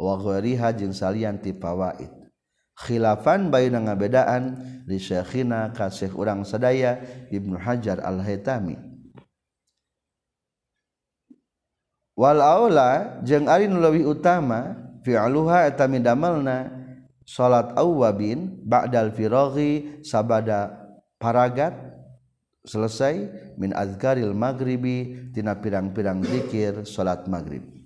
wa 0.00 0.14
ghairiha 0.16 0.72
jeung 0.72 0.96
salian 0.96 1.36
ti 1.36 1.52
fawaid. 1.52 2.21
khilafan 2.78 3.52
bayi 3.52 3.68
na 3.68 3.84
ngabedaan 3.84 4.56
di 4.88 4.98
Syekhina 4.98 5.70
ka 5.76 5.92
Syekh 5.92 6.16
urang 6.16 6.42
sadaya 6.42 6.98
Ibnu 7.28 7.60
Hajar 7.60 8.00
Al-Haitami 8.00 8.92
wal 12.16 12.40
aula 12.44 13.20
jeung 13.24 13.48
ari 13.48 13.66
nu 13.66 13.80
leuwih 13.80 14.06
utama 14.06 14.76
fi'luha 15.02 15.66
eta 15.66 15.88
midamelna 15.88 16.70
salat 17.24 17.72
awabin 17.74 18.62
ba'dal 18.62 19.10
firaghi 19.14 20.04
sabada 20.04 20.76
paragat 21.16 21.72
selesai 22.62 23.26
min 23.58 23.74
azkaril 23.74 24.36
maghribi 24.36 25.30
tina 25.34 25.58
pirang-pirang 25.58 26.22
zikir 26.22 26.86
salat 26.86 27.26
maghrib. 27.26 27.81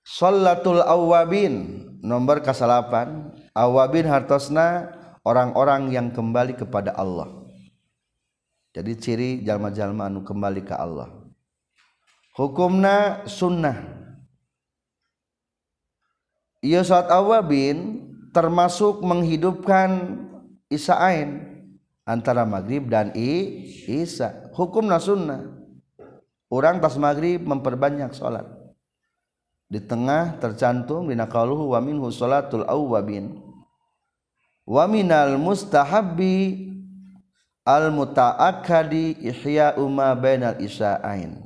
Salatul 0.00 0.80
awwabin 0.80 1.84
nomor 2.00 2.40
kasalapan 2.40 3.36
awabin 3.52 4.08
hartosna 4.08 4.96
orang-orang 5.24 5.92
yang 5.92 6.08
kembali 6.08 6.56
kepada 6.56 6.96
Allah. 6.96 7.28
Jadi 8.70 8.92
ciri 8.96 9.30
jalma-jalma 9.42 10.06
anu 10.08 10.22
kembali 10.22 10.62
ke 10.64 10.72
Allah. 10.72 11.10
Hukumna 12.38 13.26
sunnah. 13.26 13.76
Ia 16.62 16.84
saat 16.86 17.10
awabin 17.10 18.08
termasuk 18.30 19.02
menghidupkan 19.02 20.22
isa'ain 20.70 21.50
antara 22.06 22.46
maghrib 22.46 22.86
dan 22.86 23.10
i, 23.18 23.66
isya 23.90 24.54
hukumna 24.54 25.02
sunnah. 25.02 25.50
Orang 26.50 26.78
pas 26.78 26.94
maghrib 26.94 27.42
memperbanyak 27.42 28.14
sholat 28.14 28.59
di 29.70 29.78
tengah 29.78 30.42
tercantum 30.42 31.06
dina 31.06 31.30
qauluhu 31.30 31.70
wa 31.72 31.78
minhu 31.78 32.10
salatul 32.10 32.66
awwabin. 32.66 33.38
Wa 34.66 34.90
minal 34.90 35.38
mustahabbi 35.38 36.66
al 37.62 37.94
mutaakkadi 37.94 39.22
ihya 39.22 39.78
ma 39.86 40.10
bainal 40.18 40.58
isya'ain. 40.58 41.38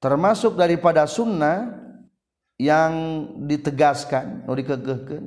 Termasuk 0.00 0.54
daripada 0.54 1.04
sunnah 1.04 1.76
yang 2.56 3.26
ditegaskan 3.44 4.46
atau 4.46 4.54
dikegehkeun 4.56 5.24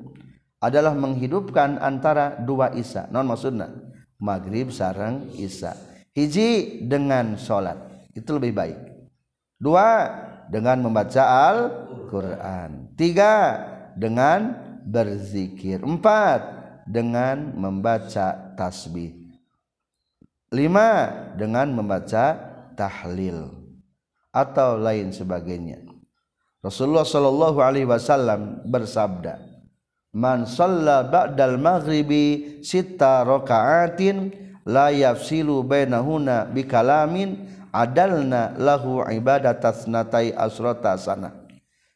adalah 0.64 0.96
menghidupkan 0.96 1.78
antara 1.84 2.40
dua 2.40 2.72
isya. 2.72 3.12
Non 3.12 3.28
maksudna 3.28 3.70
maghrib 4.18 4.72
sarang 4.72 5.28
isya. 5.36 5.76
Hiji 6.16 6.82
dengan 6.88 7.36
sholat. 7.36 8.08
Itu 8.16 8.40
lebih 8.40 8.54
baik. 8.56 8.78
Dua 9.60 10.10
dengan 10.50 10.84
membaca 10.84 11.24
Al-Quran. 11.52 12.94
Tiga 12.96 13.36
dengan 13.96 14.58
berzikir. 14.84 15.84
Empat 15.84 16.42
dengan 16.88 17.56
membaca 17.56 18.56
tasbih. 18.60 19.16
Lima 20.54 21.10
dengan 21.34 21.74
membaca 21.74 22.38
tahlil 22.78 23.50
atau 24.34 24.78
lain 24.78 25.14
sebagainya. 25.14 25.82
Rasulullah 26.64 27.04
Shallallahu 27.04 27.60
Alaihi 27.60 27.90
Wasallam 27.90 28.64
bersabda 28.64 29.54
man 30.14 30.46
shalla 30.46 31.04
ba'dal 31.04 31.58
maghribi 31.58 32.62
sita 32.62 33.26
raka'atin 33.26 34.32
la 34.64 34.94
yafsilu 34.94 35.66
bainahuna 35.66 36.48
bikalamin 36.48 37.50
adalna 37.74 38.54
lahu 38.56 39.02
ibadatasnatai 39.02 40.38
asrota 40.38 40.94
sana. 40.96 41.34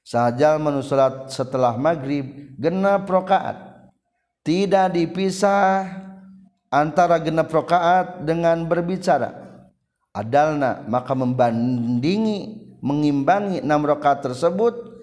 Sahajal 0.02 0.58
menusulat 0.58 1.30
setelah 1.30 1.78
maghrib 1.78 2.58
genap 2.58 3.06
rokaat. 3.06 3.92
Tidak 4.42 4.96
dipisah 4.96 5.84
antara 6.74 7.20
genap 7.22 7.52
rokaat 7.52 8.26
dengan 8.26 8.66
berbicara. 8.66 9.46
Adalna 10.16 10.82
maka 10.90 11.14
membandingi 11.14 12.66
mengimbangi 12.82 13.62
enam 13.62 13.86
rokaat 13.86 14.26
tersebut. 14.26 14.98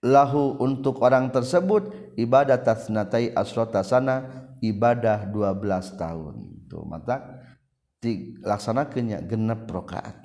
Lahu 0.00 0.56
untuk 0.64 1.04
orang 1.04 1.28
tersebut 1.28 2.16
ibadah 2.16 2.56
tasnatai 2.56 3.36
asrota 3.36 3.84
sana 3.84 4.48
ibadah 4.64 5.28
12 5.28 6.00
tahun. 6.00 6.34
Tuh 6.72 6.88
mata 6.88 7.39
dilaksanakannya 8.00 9.20
genep 9.28 9.68
rakaat. 9.68 10.16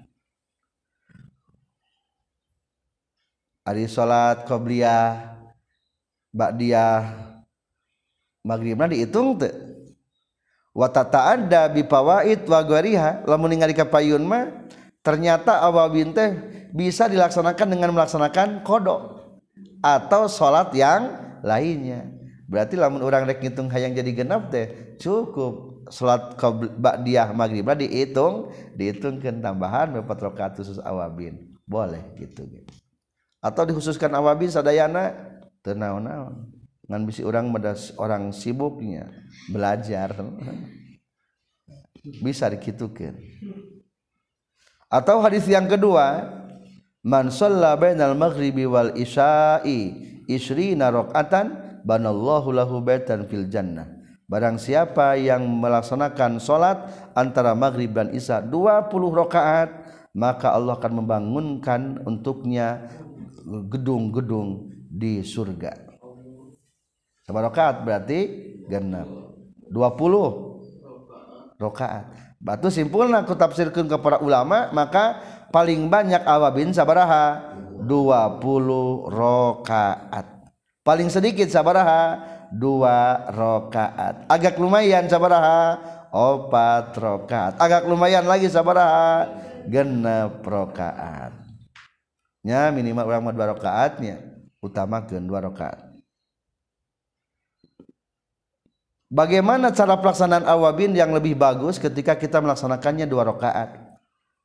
Hari 3.65 3.89
salat 3.89 4.45
qobliyah 4.47 5.35
ba'diyah 6.31 7.01
maghribna 8.45 8.85
dihitung 8.85 9.41
teu 9.41 9.51
wa 10.75 10.91
ada 10.91 11.71
bi 11.71 11.81
fawaid 11.81 12.45
wa 12.45 12.59
ghariha 12.61 13.23
lamun 13.25 13.55
ningali 13.55 13.73
kapayun 13.73 14.21
mah 14.21 14.51
ternyata 15.01 15.63
awabin 15.63 16.13
teh 16.13 16.35
bisa 16.75 17.07
dilaksanakan 17.07 17.73
dengan 17.73 17.95
melaksanakan 17.95 18.61
kodok 18.61 19.23
atau 19.79 20.27
salat 20.27 20.69
yang 20.75 21.15
lainnya. 21.41 22.05
Berarti 22.45 22.77
lamun 22.77 23.01
orang 23.01 23.25
rek 23.25 23.41
ngitung 23.41 23.71
hayang 23.73 23.97
jadi 23.97 24.11
genap 24.13 24.53
teh 24.53 24.97
cukup 25.01 25.74
salat 25.89 26.37
ba'diyah 26.77 27.33
maghrib 27.33 27.65
dihitung 27.77 28.53
dihitungkan 28.73 29.41
tambahan 29.41 29.95
berapa 29.95 30.31
rakaat 30.31 30.57
khusus 30.59 30.81
awabin. 30.81 31.55
Boleh 31.65 32.13
gitu, 32.21 32.45
gitu. 32.45 32.73
atau 33.41 33.65
dikhususkan 33.65 34.13
awabin 34.13 34.53
sadayana 34.53 35.17
tenau-naun 35.65 36.45
ngan 36.85 37.01
bisi 37.09 37.25
orang 37.25 37.49
medas 37.49 37.89
orang 37.97 38.29
sibuknya 38.29 39.09
belajar 39.49 40.13
bisa 42.21 42.45
dikitukan 42.53 43.17
atau 44.89 45.17
hadis 45.25 45.49
yang 45.49 45.65
kedua 45.65 46.29
man 47.01 47.33
shalla 47.33 47.73
bainal 47.73 48.13
maghribi 48.13 48.69
wal 48.69 48.93
isya'i 48.93 50.21
isrina 50.29 50.93
rakaatan 50.93 51.81
banallahu 51.81 52.53
lahu 52.53 52.81
baitan 52.81 53.25
fil 53.25 53.49
jannah 53.49 53.89
Barang 54.25 54.57
siapa 54.57 55.13
yang 55.21 55.45
melaksanakan 55.45 56.41
sholat 56.41 56.89
antara 57.13 57.53
maghrib 57.53 57.93
dan 57.93 58.09
isya 58.09 58.41
20 58.41 58.89
rakaat 59.13 59.69
maka 60.17 60.49
Allah 60.49 60.73
akan 60.81 61.05
membangunkan 61.05 62.01
untuknya 62.09 62.89
gedung-gedung 63.69 64.73
di 64.89 65.21
surga. 65.21 65.77
Sama 67.21 67.45
rakaat 67.45 67.85
berarti 67.85 68.19
genap. 68.65 69.05
20 69.69 71.61
rakaat. 71.61 72.09
Batu 72.41 72.73
simpulna 72.73 73.21
aku 73.21 73.37
tafsirkan 73.37 73.85
ke 73.85 73.97
para 74.01 74.17
ulama 74.25 74.73
maka 74.73 75.21
paling 75.53 75.85
banyak 75.85 76.25
awabin 76.25 76.73
sabaraha 76.73 77.53
20 77.77 78.41
rakaat. 79.13 80.25
Paling 80.81 81.09
sedikit 81.13 81.49
sabaraha 81.49 82.34
dua 82.53 83.25
rakaat. 83.31 84.27
Agak 84.29 84.59
lumayan 84.59 85.05
sabaraha 85.09 85.79
opat 86.13 86.93
rakaat. 86.95 87.53
Agak 87.57 87.85
lumayan 87.89 88.25
lagi 88.25 88.49
sabaraha 88.51 89.29
genep 89.65 90.45
rakaat. 90.45 91.33
Nya 92.45 92.69
minimal 92.69 93.09
urang 93.09 93.23
mah 93.25 93.33
dua 93.33 93.57
rakaatnya. 93.57 94.21
Utamakeun 94.61 95.25
dua 95.25 95.45
rakaat. 95.45 95.95
Bagaimana 99.09 99.69
cara 99.69 99.95
pelaksanaan 100.01 100.49
awabin 100.49 100.91
yang 100.91 101.13
lebih 101.13 101.37
bagus 101.37 101.77
ketika 101.77 102.17
kita 102.17 102.41
melaksanakannya 102.41 103.05
dua 103.05 103.29
rakaat? 103.29 103.77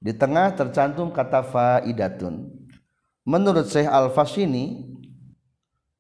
Di 0.01 0.17
tengah 0.17 0.53
tercantum 0.57 1.13
kata 1.13 1.45
faidatun. 1.45 2.49
Menurut 3.25 3.69
Syekh 3.69 3.89
Al-Fasini, 3.89 4.90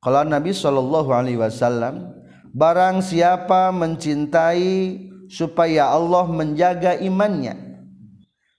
kalau 0.01 0.25
Nabi 0.25 0.51
Shallallahu 0.57 1.11
alaihi 1.13 1.39
wasallam 1.39 2.13
barang 2.51 3.05
siapa 3.05 3.71
mencintai 3.71 5.07
supaya 5.31 5.93
Allah 5.93 6.27
menjaga 6.27 6.99
imannya 6.99 7.71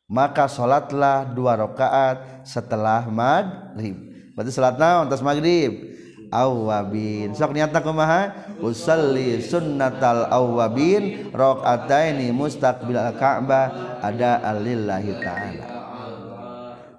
maka 0.08 0.47
salatlah 0.47 1.23
dua 1.32 1.56
rakaat 1.56 2.43
setelah 2.43 3.08
maghrib. 3.08 3.95
Berarti 4.36 4.51
salat 4.51 4.75
naon 4.75 5.08
atas 5.08 5.23
maghrib? 5.23 5.91
awabin 6.32 7.36
sok 7.36 7.51
niatna 7.51 7.84
kumaha 7.84 8.32
usalli 8.63 9.43
sunnatal 9.43 10.32
awabin 10.32 11.27
rakaataini 11.36 12.32
mustaqbil 12.32 12.97
ka'bah 13.19 13.99
ada 13.99 14.39
alillahi 14.39 15.12
taala 15.19 15.65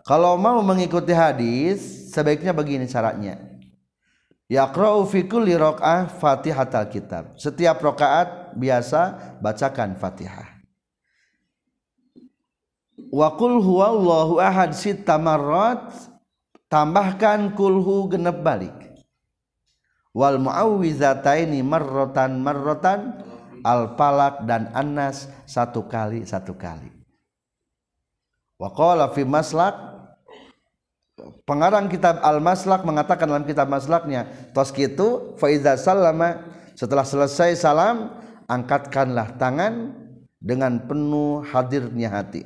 kalau 0.04 0.36
mau 0.36 0.60
mengikuti 0.60 1.16
hadis 1.16 2.12
sebaiknya 2.12 2.52
begini 2.52 2.84
caranya 2.84 3.40
yaqra'u 4.52 5.08
fi 5.08 5.24
kulli 5.24 5.56
rakaah 5.56 6.12
fatihatal 6.20 6.92
kitab. 6.92 7.32
Setiap 7.40 7.80
rakaat 7.80 8.52
biasa 8.52 9.32
bacakan 9.40 9.96
fatihah. 9.96 10.60
Wa 13.08 13.32
qul 13.40 13.60
huwallahu 13.64 14.36
ahad 14.40 14.76
sita 14.76 15.16
marrat 15.16 15.96
tambahkan 16.68 17.56
kulhu 17.56 18.12
genep 18.12 18.44
balik. 18.44 18.76
Wal 20.12 20.36
muawwizataini 20.36 21.64
marratan 21.64 22.44
marratan 22.44 23.24
al 23.64 23.96
palak 23.96 24.44
dan 24.44 24.68
anas 24.76 25.32
satu 25.48 25.88
kali 25.88 26.28
satu 26.28 26.52
kali. 26.52 26.92
Wa 28.60 28.68
qala 28.76 29.08
fi 29.16 29.24
maslak 29.24 29.72
pengarang 31.44 31.92
kitab 31.92 32.20
al 32.24 32.40
maslak 32.40 32.82
mengatakan 32.82 33.28
dalam 33.28 33.44
kitab 33.44 33.68
maslaknya 33.68 34.28
tos 34.56 34.72
kitu 34.72 35.36
fa 35.36 35.52
iza 35.52 35.76
sallama 35.76 36.40
setelah 36.72 37.04
selesai 37.04 37.56
salam 37.58 38.16
angkatkanlah 38.48 39.36
tangan 39.36 39.92
dengan 40.42 40.82
penuh 40.82 41.44
hadirnya 41.46 42.10
hati. 42.10 42.42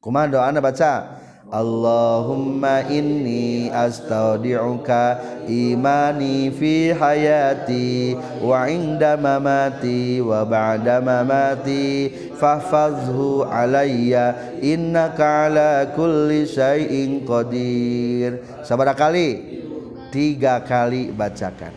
Kumaha 0.00 0.48
anda 0.48 0.64
baca 0.64 1.20
Allahumma 1.50 2.86
inni 2.86 3.66
astaudi'uka 3.74 5.18
imani 5.50 6.46
fi 6.54 6.94
hayati 6.94 8.14
wa 8.38 8.70
inda 8.70 9.18
mamati 9.18 10.22
wa 10.22 10.46
ba'da 10.46 11.02
mamati 11.02 12.06
fahfazhu 12.38 13.42
alayya 13.50 14.54
innaka 14.62 15.50
ala 15.50 15.90
kulli 15.90 16.46
syai'in 16.46 17.26
qadir. 17.26 18.46
Sabara 18.62 18.94
kali 18.94 19.42
tiga 20.14 20.62
kali 20.62 21.10
bacakan. 21.10 21.74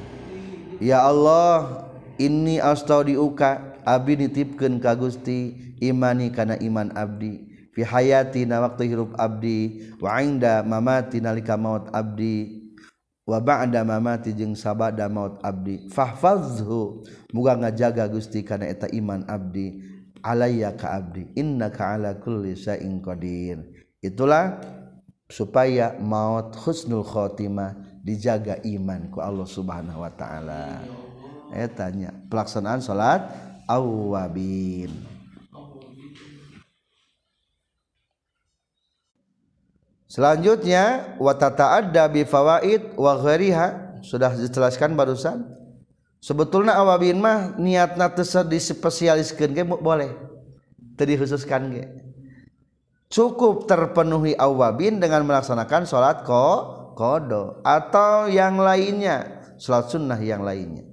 Ya 0.77 1.01
Allah 1.01 1.89
inni 2.21 2.61
astaudi'uka 2.61 3.81
abdi 3.81 4.21
nitipkeun 4.21 4.77
ka 4.77 4.93
Gusti 4.93 5.57
imani 5.81 6.29
kana 6.29 6.61
iman 6.61 6.93
abdi 6.93 7.52
fi 7.73 7.81
hayati 7.81 8.45
na 8.45 8.61
waktu 8.61 8.85
hirup 8.87 9.17
abdi 9.17 9.89
wa 9.97 10.21
inda 10.21 10.61
mamati 10.61 11.17
nalika 11.19 11.57
maut 11.57 11.89
abdi 11.89 12.61
wa 13.25 13.41
ba'da 13.41 13.81
mamati 13.81 14.31
jeung 14.37 14.53
sabada 14.53 15.09
maut 15.09 15.41
abdi. 15.41 15.89
Fahfazhu 15.89 17.03
muga 17.33 17.57
ngajaga 17.57 18.05
Gusti 18.07 18.45
kana 18.45 18.69
eta 18.69 18.87
iman 18.93 19.25
abdi. 19.25 19.81
Alayya 20.23 20.71
ka 20.79 20.95
abdi 20.95 21.27
innaka 21.35 21.99
ala 21.99 22.15
kulli 22.15 22.55
syai'in 22.55 23.03
qadir. 23.03 23.59
Itulah 23.99 24.55
supaya 25.27 25.99
maut 25.99 26.55
husnul 26.63 27.03
khotimah 27.03 27.99
dijaga 28.03 28.63
iman 28.63 29.11
ku 29.11 29.19
Allah 29.19 29.47
Subhanahu 29.47 29.99
wa 29.99 30.11
taala. 30.15 30.79
Etanya 31.51 32.11
pelaksanaan 32.31 32.79
salat 32.79 33.29
awabin 33.69 35.12
Selanjutnya 40.13 41.17
watata 41.17 41.81
ada 41.81 42.05
bi 42.05 42.21
fawaid 42.21 42.93
wa 42.93 43.17
ghairiha 43.17 43.97
sudah 44.05 44.37
dijelaskan 44.37 44.93
barusan. 44.93 45.41
Sebetulnya 46.21 46.77
awabin 46.77 47.17
mah 47.17 47.57
niatna 47.57 48.13
teu 48.13 48.45
dispesialiskeun 48.45 49.57
ge 49.57 49.65
boleh. 49.65 50.13
Teu 51.01 51.09
dikhususkan 51.09 51.73
ge. 51.73 51.89
Cukup 53.09 53.65
terpenuhi 53.65 54.37
awabin 54.37 55.01
dengan 55.01 55.25
melaksanakan 55.25 55.89
salat 55.89 56.21
ko 56.21 56.45
kodo 56.93 57.65
atau 57.65 58.29
yang 58.29 58.61
lainnya, 58.61 59.41
salat 59.57 59.89
sunnah 59.89 60.21
yang 60.21 60.45
lainnya. 60.45 60.85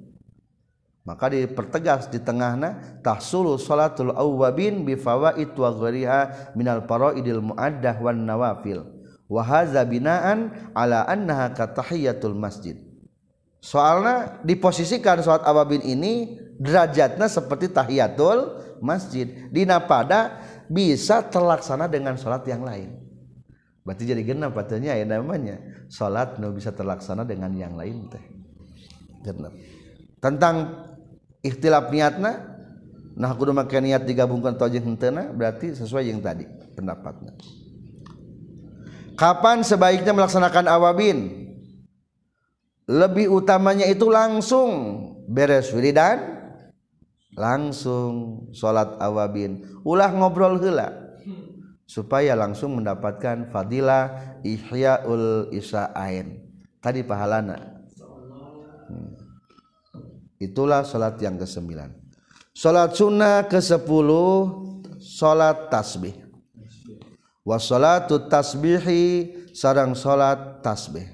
Maka 1.04 1.28
dipertegas 1.28 2.08
di 2.08 2.24
tengahna 2.24 3.04
tahsulu 3.04 3.60
salatul 3.60 4.16
awabin 4.16 4.80
bi 4.80 4.96
fawaid 4.96 5.52
wa 5.60 5.76
ghairiha 5.76 6.20
minal 6.56 6.88
faraidil 6.88 7.44
muaddah 7.44 8.00
wan 8.00 8.24
nawafil 8.24 8.99
wahaza 9.30 9.86
binaan 9.86 10.50
ala 10.74 11.06
annaha 11.06 11.54
katahiyatul 11.54 12.34
masjid. 12.34 12.74
Soalnya 13.62 14.42
diposisikan 14.42 15.22
sholat 15.22 15.46
awabin 15.46 15.84
ini 15.86 16.36
derajatnya 16.58 17.30
seperti 17.30 17.70
tahiyatul 17.70 18.58
masjid. 18.82 19.30
Dina 19.54 19.78
pada 19.78 20.42
bisa 20.66 21.22
terlaksana 21.22 21.86
dengan 21.86 22.18
sholat 22.18 22.42
yang 22.50 22.66
lain. 22.66 22.98
Berarti 23.86 24.04
jadi 24.04 24.22
genap 24.26 24.58
patenya 24.58 24.98
ya 24.98 25.06
namanya. 25.06 25.60
Sholat 25.88 26.42
nu 26.42 26.50
bisa 26.52 26.74
terlaksana 26.74 27.22
dengan 27.22 27.52
yang 27.54 27.76
lain 27.78 28.10
teh. 28.10 28.24
Genap. 29.24 29.52
Tentang 30.20 30.56
ikhtilaf 31.44 31.88
niatna 31.92 32.48
nah 33.20 33.36
kudu 33.36 33.52
make 33.52 33.76
niat 33.76 34.08
digabungkan 34.08 34.56
tojeng 34.56 34.94
hentena 34.94 35.28
berarti 35.34 35.76
sesuai 35.76 36.08
yang 36.08 36.24
tadi 36.24 36.46
pendapatnya 36.72 37.36
Kapan 39.20 39.60
sebaiknya 39.60 40.16
melaksanakan 40.16 40.64
awabin? 40.64 41.44
Lebih 42.88 43.28
utamanya 43.28 43.84
itu 43.84 44.08
langsung 44.08 44.70
beres 45.28 45.68
wiridan, 45.76 46.40
langsung 47.36 48.48
sholat 48.56 48.96
awabin. 48.96 49.60
Ulah 49.84 50.08
ngobrol 50.16 50.56
hela 50.64 51.20
supaya 51.84 52.32
langsung 52.32 52.80
mendapatkan 52.80 53.52
fadilah 53.52 54.40
ihyaul 54.40 55.52
isa'ain. 55.52 56.40
Tadi 56.80 57.04
pahalana. 57.04 57.84
Hmm. 58.88 59.20
Itulah 60.40 60.80
sholat 60.80 61.20
yang 61.20 61.36
ke-9. 61.36 61.68
Sholat 62.56 62.96
sunnah 62.96 63.44
ke-10 63.44 64.08
sholat 64.96 65.68
tasbih 65.68 66.19
wassalatu 67.50 68.30
tasbihi 68.30 69.02
sarang 69.50 69.98
salat 69.98 70.62
tasbih. 70.62 71.06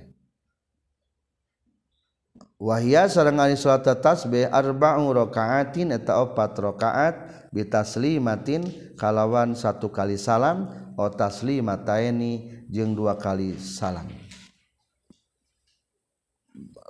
Wahia 2.61 3.09
sarang 3.09 3.41
ari 3.41 3.57
salat 3.57 3.89
tasbih 4.05 4.45
arba'u 4.53 5.17
rakaatin 5.17 5.97
eta 5.97 6.21
opat 6.21 6.53
rakaat 6.61 7.49
bitaslimatin 7.57 8.69
kalawan 9.01 9.57
satu 9.57 9.89
kali 9.89 10.21
salam 10.21 10.69
o 11.01 11.09
taslimataini 11.09 12.65
jeung 12.69 12.93
dua 12.93 13.17
kali 13.17 13.57
salam. 13.57 14.09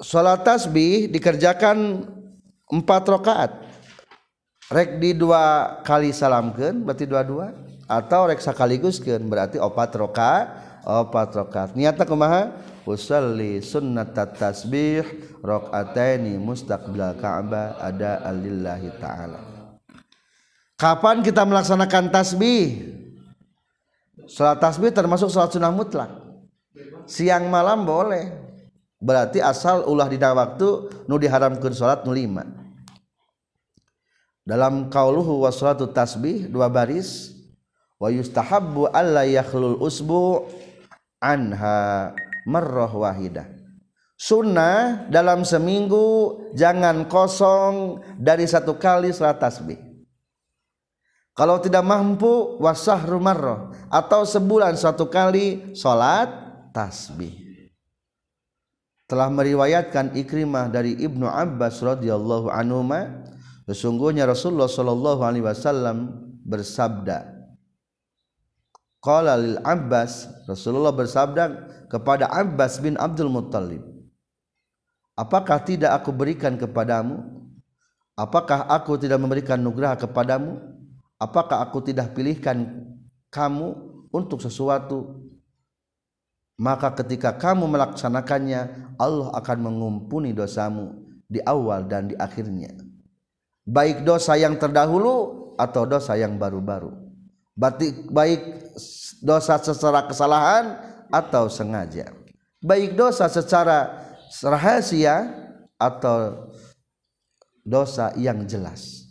Salat 0.02 0.42
tasbih 0.42 1.06
dikerjakan 1.06 2.02
empat 2.66 3.04
rakaat. 3.06 3.52
Rek 4.66 4.98
di 4.98 5.14
dua 5.14 5.78
kali 5.86 6.10
salamkeun 6.10 6.82
berarti 6.82 7.06
dua-dua 7.06 7.54
atau 7.86 8.26
reksa 8.26 8.50
sekaligus 8.50 8.98
kan 8.98 9.22
berarti 9.22 9.62
opat 9.62 9.90
roka 9.94 10.32
opat 10.86 11.34
rokat 11.34 11.68
niatnya 11.74 12.06
kumaha? 12.06 12.54
Usalli 12.86 13.58
sunnat 13.66 14.14
tasbih 14.14 15.02
rakaataini 15.42 16.38
mustaqbil 16.38 17.18
ka'bah 17.18 17.82
ada 17.82 18.22
alillahi 18.22 18.94
taala. 19.02 19.42
Kapan 20.78 21.18
kita 21.26 21.42
melaksanakan 21.42 22.14
tasbih? 22.14 22.94
Salat 24.30 24.62
tasbih 24.62 24.94
termasuk 24.94 25.26
salat 25.34 25.50
sunnah 25.50 25.74
mutlak. 25.74 26.14
Siang 27.10 27.50
malam 27.50 27.82
boleh. 27.82 28.30
Berarti 29.02 29.42
asal 29.42 29.82
ulah 29.90 30.06
di 30.06 30.18
waktu 30.18 30.68
nu 31.10 31.18
diharamkan 31.18 31.74
salat 31.74 32.06
nu 32.06 32.14
lima. 32.14 32.46
Dalam 34.46 34.86
kauluhu 34.86 35.42
wassalatu 35.42 35.90
tasbih 35.90 36.46
dua 36.46 36.70
baris 36.70 37.35
wa 37.96 38.08
yustahabbu 38.12 38.92
alla 38.92 39.24
yakhlul 39.24 39.80
usbu 39.80 40.48
anha 41.20 42.12
marrah 42.44 42.92
wahidah 42.92 43.56
sunnah 44.16 45.06
dalam 45.12 45.44
seminggu 45.44 46.40
jangan 46.56 47.04
kosong 47.06 48.00
dari 48.16 48.48
satu 48.48 48.80
kali 48.80 49.12
salat 49.12 49.38
tasbih. 49.38 49.78
Kalau 51.36 51.60
tidak 51.60 51.84
mampu 51.84 52.56
wasah 52.64 53.04
marrah 53.20 53.68
atau 53.92 54.24
sebulan 54.24 54.72
satu 54.80 55.12
kali 55.12 55.76
salat 55.76 56.32
tasbih. 56.72 57.44
Telah 59.06 59.30
meriwayatkan 59.30 60.18
Ikrimah 60.18 60.72
dari 60.72 60.96
Ibnu 60.96 61.28
Abbas 61.28 61.78
radhiyallahu 61.78 62.50
anhu 62.50 62.82
sesungguhnya 63.68 64.26
Rasulullah 64.26 64.66
sallallahu 64.66 65.22
alaihi 65.22 65.46
wasallam 65.46 66.24
bersabda 66.42 67.35
Qala 69.06 69.38
lil 69.38 69.62
Abbas 69.62 70.26
Rasulullah 70.50 70.90
bersabda 70.90 71.70
kepada 71.86 72.26
Abbas 72.26 72.82
bin 72.82 72.98
Abdul 72.98 73.30
Muttalib 73.30 73.86
Apakah 75.14 75.62
tidak 75.62 75.94
aku 76.02 76.10
berikan 76.10 76.58
kepadamu? 76.58 77.22
Apakah 78.18 78.66
aku 78.66 78.98
tidak 78.98 79.22
memberikan 79.22 79.62
nugraha 79.62 79.94
kepadamu? 79.94 80.58
Apakah 81.16 81.62
aku 81.62 81.86
tidak 81.86 82.12
pilihkan 82.12 82.84
kamu 83.32 83.72
untuk 84.12 84.42
sesuatu? 84.42 85.24
Maka 86.60 86.92
ketika 87.00 87.32
kamu 87.32 87.64
melaksanakannya 87.64 88.92
Allah 89.00 89.28
akan 89.38 89.58
mengumpuni 89.62 90.36
dosamu 90.36 91.00
di 91.30 91.40
awal 91.48 91.88
dan 91.88 92.12
di 92.12 92.14
akhirnya. 92.18 92.76
Baik 93.64 94.04
dosa 94.04 94.36
yang 94.36 94.60
terdahulu 94.60 95.54
atau 95.56 95.88
dosa 95.88 96.12
yang 96.20 96.36
baru-baru 96.36 97.05
baik 97.56 98.12
baik 98.12 98.40
dosa 99.24 99.56
secara 99.56 100.04
kesalahan 100.04 100.76
atau 101.08 101.48
sengaja. 101.48 102.12
Baik 102.60 102.92
dosa 102.94 103.26
secara 103.32 104.06
rahasia 104.44 105.32
atau 105.80 106.52
dosa 107.64 108.12
yang 108.20 108.44
jelas. 108.44 109.08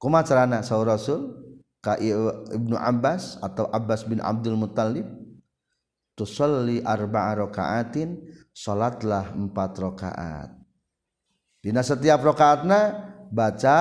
Kumaha 0.00 0.26
carana 0.26 0.60
saur 0.60 0.88
Rasul 0.88 1.32
ka 1.80 1.96
Ibnu 2.00 2.76
Abbas 2.76 3.40
atau 3.40 3.68
Abbas 3.68 4.04
bin 4.04 4.20
Abdul 4.20 4.56
Muttalib 4.56 5.04
tusalli 6.16 6.80
arba'a 6.84 7.44
rakaatin 7.44 8.20
salatlah 8.52 9.32
empat 9.32 9.72
rakaat. 9.80 10.50
Dina 11.64 11.80
setiap 11.80 12.20
rakaatna 12.20 13.12
baca 13.32 13.76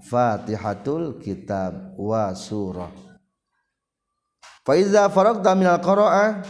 Fatihatul 0.00 1.20
kitab 1.20 1.96
wa 2.00 2.32
surah. 2.32 2.92
Fa 4.64 4.74
iza 4.76 5.08
faragta 5.12 5.52
minal 5.56 5.80
qiraah 5.80 6.44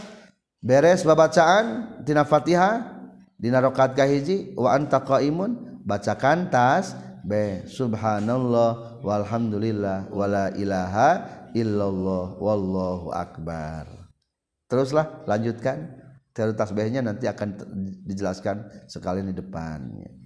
beres 0.63 1.03
babacaan 1.03 1.99
tina 2.03 2.23
Fatihah 2.23 3.01
dina 3.35 3.59
rakaat 3.59 3.97
kahiji 3.97 4.53
wa 4.53 4.75
anta 4.75 5.01
qaimun 5.01 5.81
bacakan 5.83 6.53
tas 6.53 6.93
be 7.25 7.65
subhanallah 7.65 9.01
walhamdulillah 9.01 10.11
wala 10.13 10.53
ilaha 10.55 11.25
illallah 11.57 12.37
wallahu 12.39 13.11
akbar. 13.11 13.87
Teruslah 14.71 15.27
lanjutkan. 15.27 15.99
Teori 16.31 16.55
tasbihnya 16.55 17.03
nanti 17.03 17.27
akan 17.27 17.59
dijelaskan 18.07 18.87
sekali 18.87 19.19
di 19.19 19.35
depannya 19.35 20.20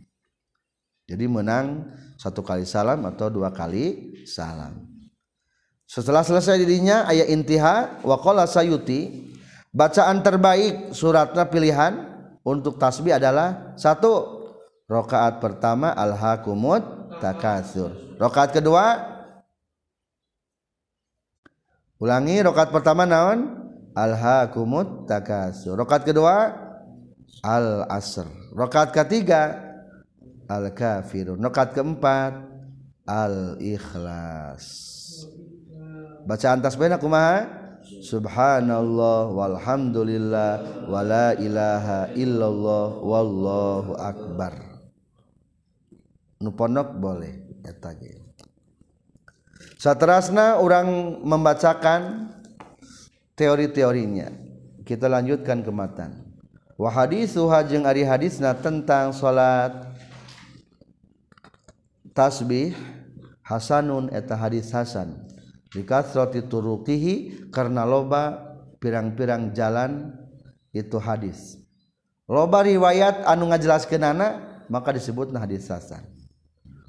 jadi 1.06 1.26
menang 1.30 1.86
satu 2.18 2.42
kali 2.42 2.66
salam 2.66 3.06
atau 3.06 3.30
dua 3.30 3.54
kali 3.54 4.18
salam. 4.26 4.90
Setelah 5.86 6.26
selesai 6.26 6.58
dirinya 6.58 7.06
ayat 7.06 7.30
intiha 7.30 8.02
waqala 8.02 8.50
sayuti 8.50 9.30
bacaan 9.70 10.26
terbaik 10.26 10.98
suratnya 10.98 11.46
pilihan 11.46 11.94
untuk 12.42 12.82
tasbih 12.82 13.22
adalah 13.22 13.78
satu 13.78 14.46
rokaat 14.90 15.38
pertama 15.38 15.94
al-hakumut 15.94 16.82
takasur 17.22 18.18
rokaat 18.18 18.54
kedua 18.54 19.02
ulangi 22.02 22.42
rokaat 22.42 22.70
pertama 22.74 23.06
naon? 23.06 23.66
Alhaakumut 23.96 25.08
takasur 25.08 25.80
rakaat 25.80 26.04
kedua 26.04 26.52
al 27.40 27.88
asr 27.88 28.28
rakaat 28.52 28.92
ketiga 28.92 29.65
al 30.46 30.70
kafirun 30.74 31.42
rakaat 31.42 31.74
keempat 31.74 32.34
al 33.06 33.58
ikhlas 33.62 34.66
bacaan 36.26 36.60
tasbihna 36.62 36.98
kumaha? 36.98 37.66
Subhanallah 37.86 39.30
walhamdulillah 39.30 40.52
wala 40.90 41.38
ilaha 41.38 42.10
illallah 42.18 42.98
wallahu 42.98 43.94
akbar. 43.94 44.58
Nu 46.42 46.50
pondok 46.50 46.98
boleh 46.98 47.62
eta 47.62 47.94
Saterasna 49.78 50.58
orang 50.58 51.22
membacakan 51.22 52.34
teori-teorinya. 53.38 54.34
Kita 54.82 55.06
lanjutkan 55.06 55.62
ke 55.62 55.70
matan 55.70 56.26
wa 56.76 56.90
hadithuha 56.92 57.64
jeung 57.66 57.88
ari 57.88 58.04
hadisna 58.04 58.52
tentang 58.54 59.16
salat 59.16 59.72
tasbih 62.16 62.74
Hasanun 63.46 64.10
eta 64.10 64.34
hadis 64.34 64.74
Hasan. 64.74 65.22
Dikasroti 65.70 66.48
turukihi 66.48 67.46
karena 67.52 67.84
loba 67.84 68.56
pirang-pirang 68.80 69.52
jalan 69.52 70.16
itu 70.72 70.98
hadis. 70.98 71.60
Loba 72.26 72.66
riwayat 72.66 73.28
anu 73.28 73.52
ngajelaskeunana 73.52 74.42
maka 74.72 74.96
disebut 74.96 75.30
hadis 75.36 75.68
Hasan. 75.70 76.02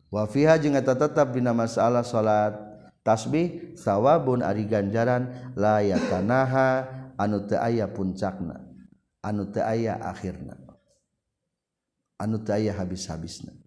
Wa 0.08 0.24
fiha 0.24 0.56
jeung 0.56 0.78
eta 0.78 0.94
tetep 0.94 1.34
dina 1.34 1.50
masalah 1.50 2.06
salat 2.06 2.54
tasbih 3.02 3.74
sawabun 3.74 4.40
ari 4.40 4.64
ganjaran 4.64 5.52
layakanaha 5.58 6.88
anu 7.18 7.42
teu 7.44 7.58
aya 7.58 7.90
puncakna 7.90 8.64
anu 9.20 9.50
teu 9.50 9.66
aya 9.66 9.98
akhirna 9.98 10.56
anu 12.16 12.38
teu 12.38 12.54
aya 12.54 12.70
habis-habisna. 12.70 13.65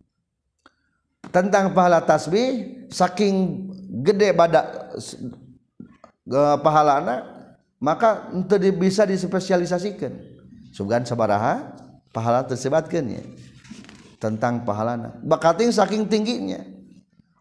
Tentang 1.27 1.75
pahala 1.75 1.99
tasbih 1.99 2.87
saking 2.87 3.67
gede 4.07 4.31
badak 4.31 4.95
pahalana 6.63 7.27
maka 7.79 8.31
untuk 8.31 8.59
bisa 8.79 9.03
dispesialisasikan. 9.03 10.15
Sugan 10.71 11.03
sabaraha 11.03 11.75
pahala 12.15 12.45
tersebatkan 12.45 13.03
ya. 13.09 13.23
Tentang 14.19 14.63
pahalana 14.63 15.19
bakating 15.23 15.71
saking 15.71 16.07
tingginya. 16.07 16.63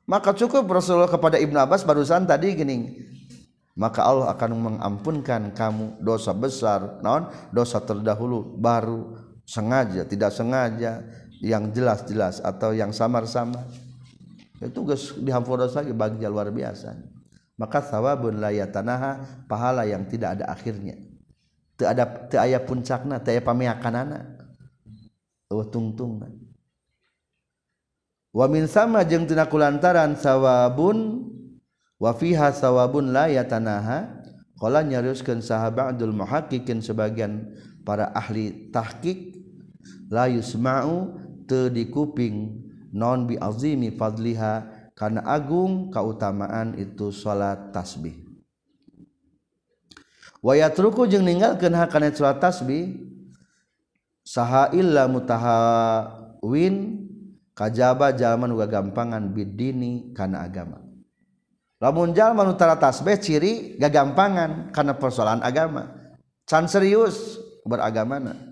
Maka 0.08 0.32
cukup 0.32 0.64
Rasulullah 0.72 1.10
kepada 1.10 1.36
Ibnu 1.36 1.58
Abbas 1.58 1.84
barusan 1.84 2.24
tadi 2.24 2.56
gini. 2.56 3.06
Maka 3.78 4.02
Allah 4.02 4.34
akan 4.34 4.50
mengampunkan 4.58 5.54
kamu 5.54 6.02
dosa 6.02 6.34
besar 6.34 6.98
non 6.98 7.30
dosa 7.54 7.78
terdahulu 7.78 8.58
baru 8.58 9.14
sengaja 9.46 10.02
tidak 10.04 10.34
sengaja 10.34 11.00
yang 11.38 11.70
jelas-jelas 11.70 12.42
atau 12.42 12.74
yang 12.74 12.90
samar-samar. 12.90 13.66
Itu 14.58 14.82
guys 14.82 15.14
dihampura 15.14 15.70
lagi 15.70 15.94
bagi 15.94 16.26
luar 16.26 16.50
biasa. 16.50 16.98
Maka 17.58 17.82
sawabun 17.82 18.38
layatanaha 18.38 19.44
pahala 19.46 19.86
yang 19.86 20.06
tidak 20.06 20.38
ada 20.38 20.50
akhirnya. 20.50 20.98
Tidak 21.78 21.90
ada 21.94 22.04
tidak 22.26 22.42
ayah 22.42 22.62
puncakna 22.62 23.22
tidak 23.22 23.46
ayah 23.46 23.78
anak 23.78 24.24
oh 25.50 25.66
tungtung. 25.66 26.20
Wamin 28.34 28.68
sama 28.68 29.02
jeng 29.06 29.24
tina 29.24 29.48
kulantaran 29.48 30.14
sawabun 30.18 31.26
wafiha 31.96 32.52
sawabun 32.52 33.10
la 33.10 33.26
yatanaha 33.32 34.22
qala 34.60 34.84
nyariuskeun 34.84 35.40
sahabatul 35.40 36.12
muhaqqiqin 36.12 36.84
sebagian 36.84 37.46
para 37.86 38.12
ahli 38.12 38.68
tahqiq 38.68 39.38
la 40.12 40.28
yusma'u 40.28 41.27
teu 41.48 41.72
dikuping 41.72 42.60
non 42.92 43.24
bi 43.24 43.40
azimi 43.40 43.88
fadliha 43.88 44.68
karena 44.92 45.24
agung 45.24 45.88
keutamaan 45.88 46.76
itu 46.76 47.08
salat 47.08 47.72
tasbih. 47.72 48.28
Wa 50.44 50.54
yatruku 50.54 51.08
jeung 51.10 51.26
ninggalkeun 51.26 51.74
hakana 51.74 52.12
salat 52.12 52.38
tasbih 52.38 52.94
saha 54.22 54.70
illa 54.76 55.10
mutahawin 55.10 57.08
kajaba 57.56 58.14
jalman 58.14 58.52
uga 58.52 58.68
gampangan 58.68 59.32
bidini 59.32 60.12
karena 60.12 60.44
agama. 60.44 60.84
Lamun 61.78 62.10
jalman 62.10 62.52
utara 62.52 62.74
tasbih 62.74 63.16
ciri 63.22 63.78
gagampangan 63.78 64.74
karena 64.74 64.98
persoalan 64.98 65.42
agama. 65.42 65.94
Can 66.48 66.64
serius 66.64 67.36
beragamana 67.62 68.47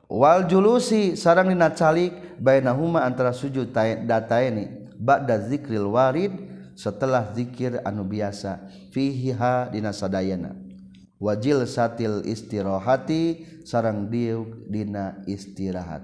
wal 0.08 0.46
julusi 0.46 1.18
sarang 1.18 1.50
dina 1.50 1.74
calik 1.74 2.14
bainahuma 2.38 3.06
antara 3.06 3.34
sujud 3.34 3.74
data 3.74 4.38
ini 4.44 4.70
ba'da 4.96 5.42
zikril 5.46 5.92
warid 5.92 6.34
setelah 6.76 7.32
zikir 7.32 7.80
anu 7.88 8.04
biasa 8.04 8.68
fihiha 8.92 9.72
dina 9.72 9.96
sadayana. 9.96 10.54
Wajil 11.16 11.64
satil 11.64 12.28
istirahati 12.28 13.48
sarang 13.64 14.12
diuk 14.12 14.68
dina 14.68 15.24
istirahat. 15.24 16.04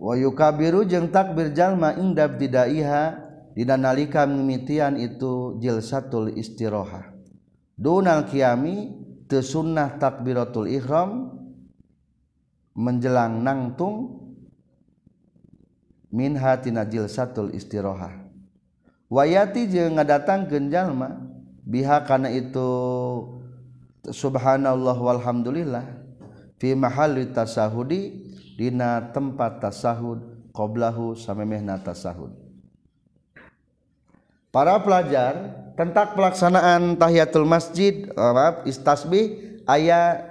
Wa 0.00 0.16
yukabiru 0.16 0.88
jeung 0.88 1.12
takbir 1.12 1.52
jalma 1.52 1.92
indab 2.00 2.40
didaiha 2.40 3.20
dina 3.52 3.76
nalika 3.76 4.24
mimitian 4.24 4.96
itu 4.96 5.60
jilsatul 5.60 6.32
istirahah. 6.32 7.12
Dunal 7.76 8.24
kiami 8.24 9.05
sunnah 9.30 9.98
takbiratul 9.98 10.70
ihram 10.70 11.34
menjelang 12.76 13.42
nangtung 13.42 14.22
min 16.12 16.38
hatina 16.38 16.86
jilsatul 16.86 17.50
istirohah 17.50 18.14
wayati 19.10 19.66
jeung 19.66 19.98
ngadatang 19.98 20.46
genjalma 20.46 21.18
biha 21.66 22.06
kana 22.06 22.30
itu 22.30 22.70
subhanallah 24.06 24.94
walhamdulillah 24.94 25.84
fi 26.62 26.78
mahalli 26.78 27.30
tasahudi 27.34 28.26
dina 28.56 29.12
tempat 29.12 29.60
tasahud 29.60 30.50
qoblahu 30.56 31.12
samemehna 31.12 31.76
tasahud. 31.84 32.32
Para 34.48 34.80
pelajar 34.80 35.52
Tentak 35.76 36.16
pelaksanaan 36.16 36.96
tahiyatul 36.96 37.44
masjid, 37.44 38.08
eh, 38.08 38.32
maaf, 38.32 38.64
istasbih 38.64 39.60
aya 39.68 40.24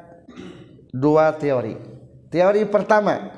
dua 0.89 1.29
teori. 1.37 1.77
Teori 2.33 2.65
pertama, 2.65 3.29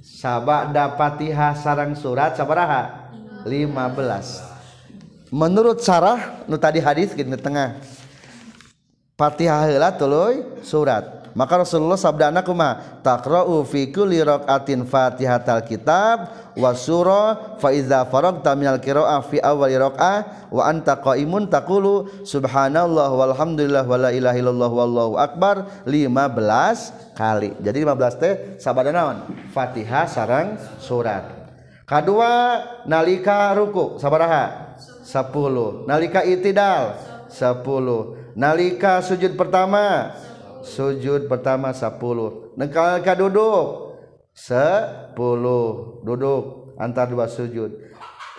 sabak 0.00 0.72
dapatiha 0.72 1.52
sarang 1.52 1.92
surat 1.92 2.32
sabaraha 2.32 3.12
15. 3.44 4.40
Menurut 5.28 5.84
sarah 5.84 6.44
nu 6.48 6.56
tadi 6.56 6.80
hadis 6.80 7.12
di 7.12 7.24
tengah. 7.36 7.76
Fatihah 9.20 9.68
heula 9.68 9.92
tuluy 9.92 10.42
surat. 10.64 11.21
Maka 11.32 11.64
Rasulullah 11.64 11.96
sabda 11.96 12.28
anak 12.28 12.44
kuma 12.44 13.00
taqra'u 13.00 13.64
fi 13.64 13.88
kulli 13.88 14.20
raqatin 14.20 14.84
fatihatal 14.84 15.64
kitab 15.64 16.28
wa 16.52 16.70
surah 16.76 17.56
fa 17.56 17.72
iza 17.72 18.04
faragta 18.08 18.52
minal 18.52 18.76
qira'ah 18.76 19.24
fi 19.24 19.40
awwali 19.40 19.80
raq'ah 19.80 20.48
wa 20.52 20.62
anta 20.68 21.00
qa'imun 21.00 21.48
taqulu 21.48 22.24
subhanallah 22.28 23.08
walhamdulillah 23.16 23.84
wala 23.88 24.12
ilaha 24.12 24.36
illallah 24.36 24.70
wallahu 24.70 25.14
akbar. 25.16 25.84
15 25.88 27.16
kali. 27.16 27.56
Jadi 27.60 27.78
15 27.84 28.20
teh 28.20 28.34
sabada 28.60 28.92
naon? 28.92 29.24
Fatihah 29.52 30.04
sarang 30.04 30.60
surat. 30.80 31.24
Kedua 31.88 32.60
nalika 32.88 33.52
ruku 33.56 33.96
sabaraha? 34.00 34.76
10 35.04 35.88
nalika 35.88 36.24
itidal? 36.24 36.96
10 37.32 38.36
nalika 38.36 39.00
sujud 39.04 39.36
pertama 39.36 40.12
sujud 40.62 41.26
pertama 41.28 41.74
10 41.74 42.56
nengkal 42.56 43.02
ka 43.02 43.14
duduk. 43.18 43.92
10 44.32 45.14
duduk. 46.06 46.74
Antar 46.80 47.12
dua 47.12 47.28
sujud. 47.28 47.76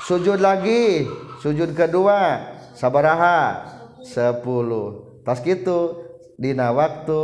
Sujud 0.01 0.41
lagi. 0.41 1.05
Sujud 1.39 1.77
kedua. 1.77 2.49
Sabaraha. 2.73 3.69
10 4.01 4.41
tas 5.23 5.39
gitu. 5.45 6.09
Dina 6.35 6.73
waktu 6.73 7.21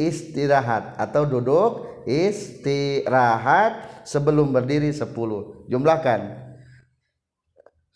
istirahat. 0.00 0.96
Atau 0.96 1.28
duduk 1.28 1.84
istirahat 2.08 4.02
sebelum 4.08 4.56
berdiri 4.56 4.88
10 4.88 5.04
jumlahkan. 5.68 6.47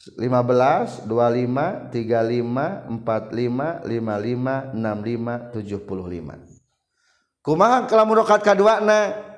15 0.02 1.06
25 1.06 1.94
35 1.94 3.06
45 3.06 3.86
55 3.86 4.74
65 4.74 5.54
75 5.54 7.46
kumaha 7.46 7.86
kelamun 7.86 8.22
rakaat 8.22 8.42
kaduana 8.42 9.32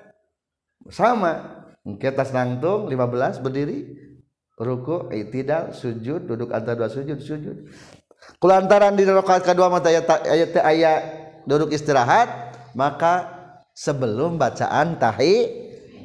sama. 0.92 1.64
Kita 1.84 2.24
nangtung 2.32 2.88
15 2.88 3.44
berdiri. 3.44 4.04
Ruku 4.54 5.10
itidal 5.10 5.74
sujud 5.74 6.30
duduk 6.30 6.54
antara 6.54 6.78
dua 6.78 6.86
sujud 6.86 7.18
sujud. 7.18 7.66
Kulantaran 8.38 8.94
di 8.94 9.02
rakaat 9.02 9.42
kedua 9.42 9.66
mata 9.66 9.90
ayat 9.90 10.06
ayat 10.30 10.54
ayat 10.62 11.02
duduk 11.42 11.74
istirahat 11.74 12.54
maka 12.78 13.34
sebelum 13.74 14.38
bacaan 14.38 14.94
tahi 14.94 15.34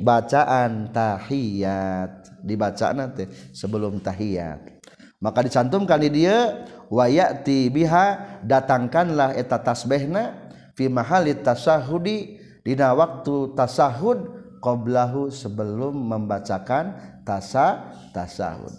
bacaan 0.02 0.90
tahiyat 0.90 2.19
dibaca 2.44 2.92
nanti 2.94 3.28
sebelum 3.54 4.00
tahiyat. 4.04 4.80
Maka 5.20 5.44
dicantumkan 5.44 6.00
di 6.00 6.24
dia 6.24 6.64
wayati 6.88 7.68
biha 7.68 8.40
datangkanlah 8.48 9.36
eta 9.36 9.60
tasbihna 9.60 10.52
fi 10.80 10.88
mahali 10.88 11.36
tasahudi 11.36 12.40
dina 12.64 12.96
waktu 12.96 13.52
tasahud 13.52 14.20
qoblahu 14.64 15.28
sebelum 15.28 15.92
membacakan 15.92 16.96
tasa 17.28 17.92
tasahud. 18.16 18.72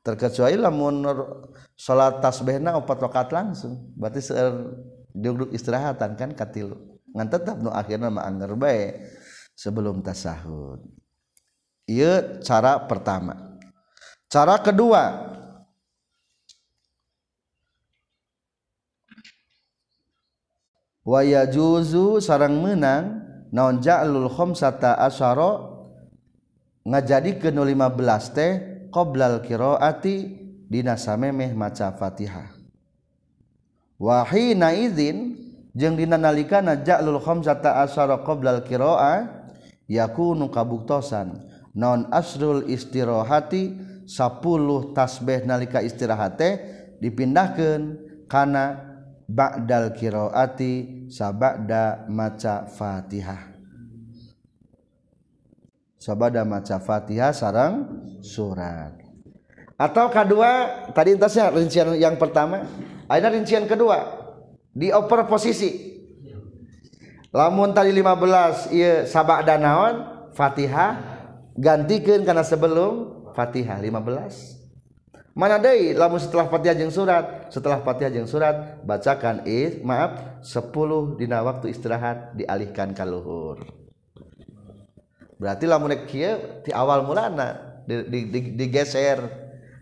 Terkecuali 0.00 0.56
lamun 0.56 1.04
salat 1.76 2.24
tasbihna 2.24 2.80
opat 2.80 3.04
rakaat 3.04 3.28
langsung 3.28 3.92
berarti 3.92 4.24
seueur 4.24 4.72
duduk 5.12 5.52
istirahatan 5.52 6.16
kan 6.16 6.32
katilu. 6.32 6.80
Ngan 7.12 7.28
tetap 7.28 7.60
nu 7.60 7.68
akhirna 7.68 8.08
mah 8.08 8.24
bae 8.56 9.04
sebelum 9.52 10.00
tasahud. 10.00 10.80
Ia 11.88 12.44
cara 12.44 12.84
pertama. 12.84 13.56
Cara 14.28 14.60
kedua, 14.60 15.24
waya 21.00 21.48
juzu 21.48 22.20
sarang 22.20 22.60
menang 22.60 23.24
naon 23.48 23.80
ja'lul 23.80 24.28
khamsata 24.28 25.00
asyara 25.00 25.64
ke 27.40 27.48
15 27.48 28.36
teh 28.36 28.52
qoblal 28.92 29.40
qiraati 29.40 30.16
dina 30.68 31.00
samemeh 31.00 31.56
maca 31.56 31.96
Fatihah. 31.96 32.52
Wahina 33.96 34.76
izin 34.76 35.40
jeung 35.72 35.96
dina 35.96 36.20
nalikana 36.20 36.84
ja'lul 36.84 37.24
khamsata 37.24 37.80
asyara 37.80 38.20
qoblal 38.20 38.60
qiraah 38.60 39.24
yakunu 39.88 40.52
kabuktosan 40.52 41.48
non 41.74 42.08
asrul 42.12 42.68
istirohati 42.68 43.76
10 44.08 44.96
tasbih 44.96 45.44
nalika 45.44 45.84
istirahate 45.84 46.78
dipindahkan 46.96 48.00
karena 48.24 48.88
ba'dal 49.28 49.92
kiroati 49.92 51.06
sabada 51.12 52.08
maca 52.08 52.64
fatihah. 52.64 53.52
Sabada 56.00 56.48
maca 56.48 56.80
fatihah 56.80 57.36
sarang 57.36 58.06
surat. 58.24 58.96
Atau 59.78 60.08
kedua 60.10 60.82
tadi 60.96 61.14
intasnya 61.14 61.52
rincian 61.52 61.94
yang 61.94 62.16
pertama. 62.16 62.64
Ada 63.06 63.28
rincian 63.30 63.68
kedua? 63.68 64.04
Dioper 64.72 65.28
posisi. 65.28 66.00
Lamun 67.28 67.76
tadi 67.76 67.92
15 67.92 68.72
iya 68.72 69.04
sabada 69.04 69.60
naon? 69.60 70.16
Fatihah. 70.32 71.17
Gantikan 71.58 72.22
karena 72.22 72.46
sebelum 72.46 73.26
Fatihah 73.34 73.82
15 73.82 74.58
mana 75.38 75.54
deui 75.58 75.94
lamun 75.94 76.18
setelah 76.18 76.50
Fatihah 76.50 76.74
jeung 76.74 76.90
surat. 76.90 77.46
Setelah 77.54 77.78
Fatihah 77.82 78.10
jeung 78.10 78.26
surat 78.26 78.82
bacakan 78.82 79.46
eh 79.46 79.78
maaf 79.86 80.42
10 80.42 81.18
dina 81.18 81.42
waktu 81.46 81.70
istirahat 81.70 82.34
dialihkan 82.34 82.90
ka 82.90 83.06
luhur. 83.06 83.62
Berarti 85.38 85.70
lamun 85.70 85.94
kieu 86.10 86.62
di 86.66 86.74
awal 86.74 87.06
mulana 87.06 87.82
digeser. 87.86 89.22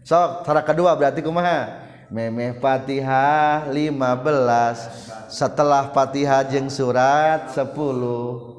Sok 0.04 0.44
cara 0.44 0.60
kedua 0.60 0.92
berarti 0.92 1.24
kumaha? 1.24 1.88
Memeh 2.12 2.60
Fatihah 2.60 3.66
15 3.72 5.32
setelah 5.32 5.90
Fatihah 5.90 6.46
jeung 6.46 6.68
surat 6.70 7.50
10 7.50 8.55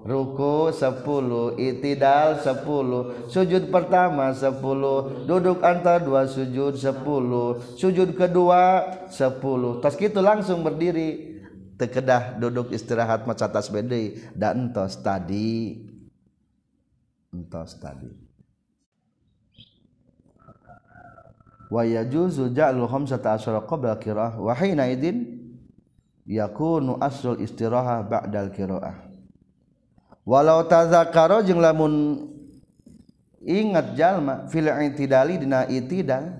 ruku 0.00 0.72
10 0.72 1.60
itidal 1.60 2.40
10 2.40 3.28
sujud 3.28 3.68
pertama 3.68 4.32
10 4.32 4.56
duduk 5.28 5.60
antar 5.60 6.00
dua 6.00 6.24
sujud 6.24 6.72
10 6.72 7.04
sujud 7.76 8.08
kedua 8.16 8.62
10 9.12 9.82
tas 9.84 9.94
gitu 9.96 10.20
langsung 10.24 10.64
berdiri. 10.64 11.28
Tekedah 11.80 12.36
duduk 12.36 12.76
istirahat 12.76 13.24
maca 13.24 13.48
tasbih 13.48 13.88
dan 14.36 14.68
entos 14.68 15.00
tadi. 15.00 15.80
Entos 17.32 17.72
tadi. 17.80 18.12
Wa 21.72 21.80
yajuzu 21.88 22.52
ja'lu 22.52 22.84
khamsata 22.84 23.40
asyara 23.40 23.64
qabla 23.64 23.96
qira'ah 23.96 24.36
wa 24.36 24.52
hina 24.60 24.92
idin 24.92 25.40
yakunu 26.28 27.00
aslul 27.00 27.40
istirahah 27.40 28.04
ba'dal 28.04 28.52
qira'ah 28.52 29.09
walau 30.24 30.64
tazakaro 30.68 31.42
jeung 31.44 31.60
lamun 31.60 32.26
ingat 33.40 33.96
jalma 33.96 34.46
fil 34.52 34.68
intidali 34.68 35.40
dina 35.40 35.64
itidal 35.64 36.36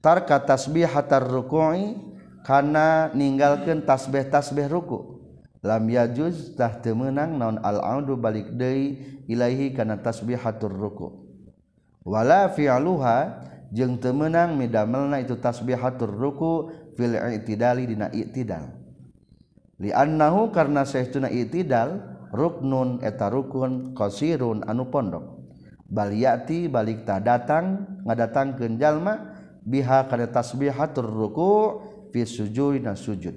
tarka 0.00 0.40
tasbih 0.40 0.88
hatar 0.88 1.24
ruku'i 1.24 1.96
kana 2.40 3.12
ninggalkeun 3.12 3.84
tasbih 3.84 4.24
tasbih 4.32 4.66
ruku. 4.66 5.20
Lam 5.60 5.92
yajuz 5.92 6.56
tah 6.56 6.72
teu 6.80 6.96
meunang 6.96 7.36
naon 7.36 7.60
al 7.60 7.84
audu 7.84 8.16
balik 8.16 8.48
deui 8.56 8.96
ilaihi 9.28 9.76
kana 9.76 10.00
tasbihatur 10.00 10.72
ruku. 10.72 11.12
Wala 12.00 12.48
fi'luha 12.48 13.44
jeung 13.68 14.00
teu 14.00 14.16
meunang 14.16 14.56
midamelna 14.56 15.20
itu 15.20 15.36
tasbihatur 15.36 16.08
ruku 16.08 16.72
fil 16.96 17.12
i'tidali 17.12 17.92
dina 17.92 18.08
i'tidal. 18.08 18.72
Li'annahu 19.76 20.48
karna 20.48 20.88
saestuna 20.88 21.28
i'tidal 21.28 22.19
ruknun 22.30 23.02
eta 23.02 23.28
rukun 23.30 23.94
qasirun 23.94 24.66
anu 24.66 24.88
pondok. 24.90 25.42
Baliyati 25.90 26.70
balik 26.70 27.02
ta 27.02 27.18
datang 27.18 27.98
ngadatangkeun 28.06 28.78
jalma 28.78 29.34
biha 29.66 30.06
kana 30.06 30.30
tasbihatur 30.30 31.06
ruku 31.06 31.82
fi 32.14 32.22
sujudna 32.22 32.94
sujud. 32.94 33.34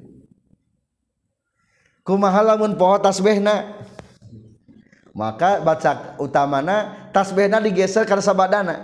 Kumaha 2.05 2.43
lamun 2.43 2.77
poho 2.77 2.99
tasbihna? 3.01 3.81
Maka 5.13 5.61
baca 5.61 6.17
utamana 6.17 7.09
tasbihna 7.13 7.61
digeser 7.61 8.05
karena 8.05 8.21
sabadana. 8.21 8.75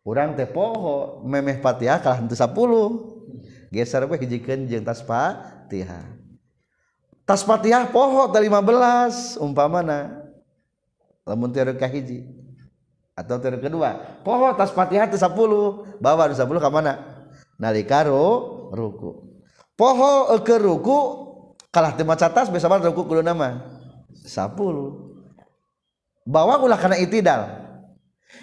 Urang 0.00 0.32
teh 0.34 0.48
poho 0.48 1.22
memeh 1.28 1.60
Fatihah 1.60 2.00
kalah 2.00 2.18
henteu 2.18 2.34
10 2.34 3.70
geser 3.70 4.08
we 4.10 4.16
hijikeun 4.18 4.66
jeung 4.66 4.82
tasbihah 4.82 6.19
tas 7.30 7.46
Fatihah 7.46 7.86
poho 7.94 8.26
dari 8.26 8.50
15 8.50 9.38
umpamana. 9.38 10.18
Lamun 11.22 11.54
tiru 11.54 11.78
kahiji 11.78 12.26
atau 13.14 13.38
tiru 13.38 13.62
kedua 13.62 14.18
poho 14.26 14.50
tas 14.58 14.74
Fatihah 14.74 15.06
itu 15.06 15.14
10 15.14 16.02
bawa 16.02 16.26
di 16.26 16.34
10 16.34 16.50
ke 16.50 16.70
mana? 16.74 16.98
Nalika 17.54 18.02
ruku. 18.02 19.30
Poho 19.78 20.26
ke 20.42 20.58
ruku 20.58 20.98
kalah 21.70 21.94
teu 21.94 22.02
maca 22.02 22.26
tas 22.26 22.50
biasa 22.50 22.66
mah 22.66 22.82
ruku 22.82 23.06
kudu 23.06 23.22
nama. 23.22 23.62
10 24.26 24.50
bawa 26.26 26.58
ulah 26.58 26.78
kana 26.82 26.98
itidal. 26.98 27.46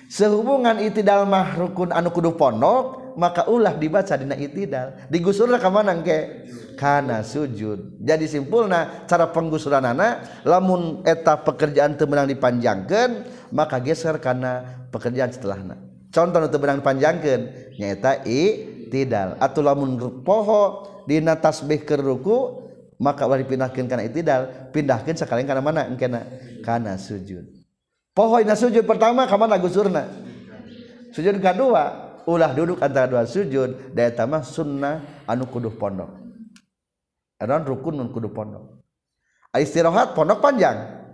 Sehubungan 0.07 0.79
itidal 0.79 1.27
mah 1.27 1.59
rukun 1.59 1.91
anu 1.91 2.07
kudu 2.15 2.39
pondok 2.39 3.19
maka 3.19 3.51
ulah 3.51 3.75
dibaca 3.75 4.15
dina 4.15 4.39
itidal. 4.39 4.95
Digusur 5.11 5.51
ka 5.59 5.67
mana 5.67 5.91
engke 5.91 6.47
karena 6.78 7.25
sujud. 7.25 7.97
Jadi 7.99 8.30
simpul 8.30 8.69
Nah 8.69 9.09
cara 9.09 9.34
penggusuran 9.34 9.82
anak 9.82 10.45
lamun 10.45 11.01
eta 11.01 11.41
pekerjaan 11.41 11.97
temenang 11.97 12.30
dipanjangkan 12.30 13.25
maka 13.49 13.82
geser 13.82 14.21
karena 14.21 14.86
pekerjaan 14.93 15.34
setelahnya 15.34 15.88
contoh 16.11 16.39
untuk 16.41 16.59
benang 16.63 16.82
panjangkan 16.82 17.71
nyata 17.78 18.23
i 18.25 18.41
tidak 18.88 19.38
atau 19.38 19.61
lamun 19.61 19.99
poho 20.23 20.88
di 21.05 21.19
tasbih 21.23 21.84
keruku 21.84 22.67
maka 22.97 23.30
wali 23.30 23.45
pindahkan 23.45 23.86
karena 23.86 24.03
itidal. 24.09 24.73
Pindahkan 24.73 25.13
sekalian 25.13 25.45
karena 25.45 25.61
mana? 25.61 25.86
Engkena 25.86 26.25
karena 26.65 26.97
sujud. 26.97 27.45
Poho 28.17 28.41
ina 28.41 28.57
sujud 28.57 28.82
pertama 28.89 29.30
kamana 29.30 29.61
gusurna? 29.61 30.09
Sujud 31.13 31.38
kedua 31.38 32.09
ulah 32.28 32.51
duduk 32.51 32.82
antara 32.84 33.07
dua 33.07 33.23
sujud 33.23 33.93
daya 33.95 34.11
tamah 34.11 34.43
sunnah 34.43 35.23
anu 35.23 35.47
kuduh 35.47 35.71
pondok 35.71 36.26
non 37.45 37.61
rukun 37.61 38.01
nun 38.01 38.09
kudu 38.09 38.33
pondok. 38.33 38.81
Istirahat 39.53 40.17
pondok 40.17 40.41
panjang. 40.41 41.05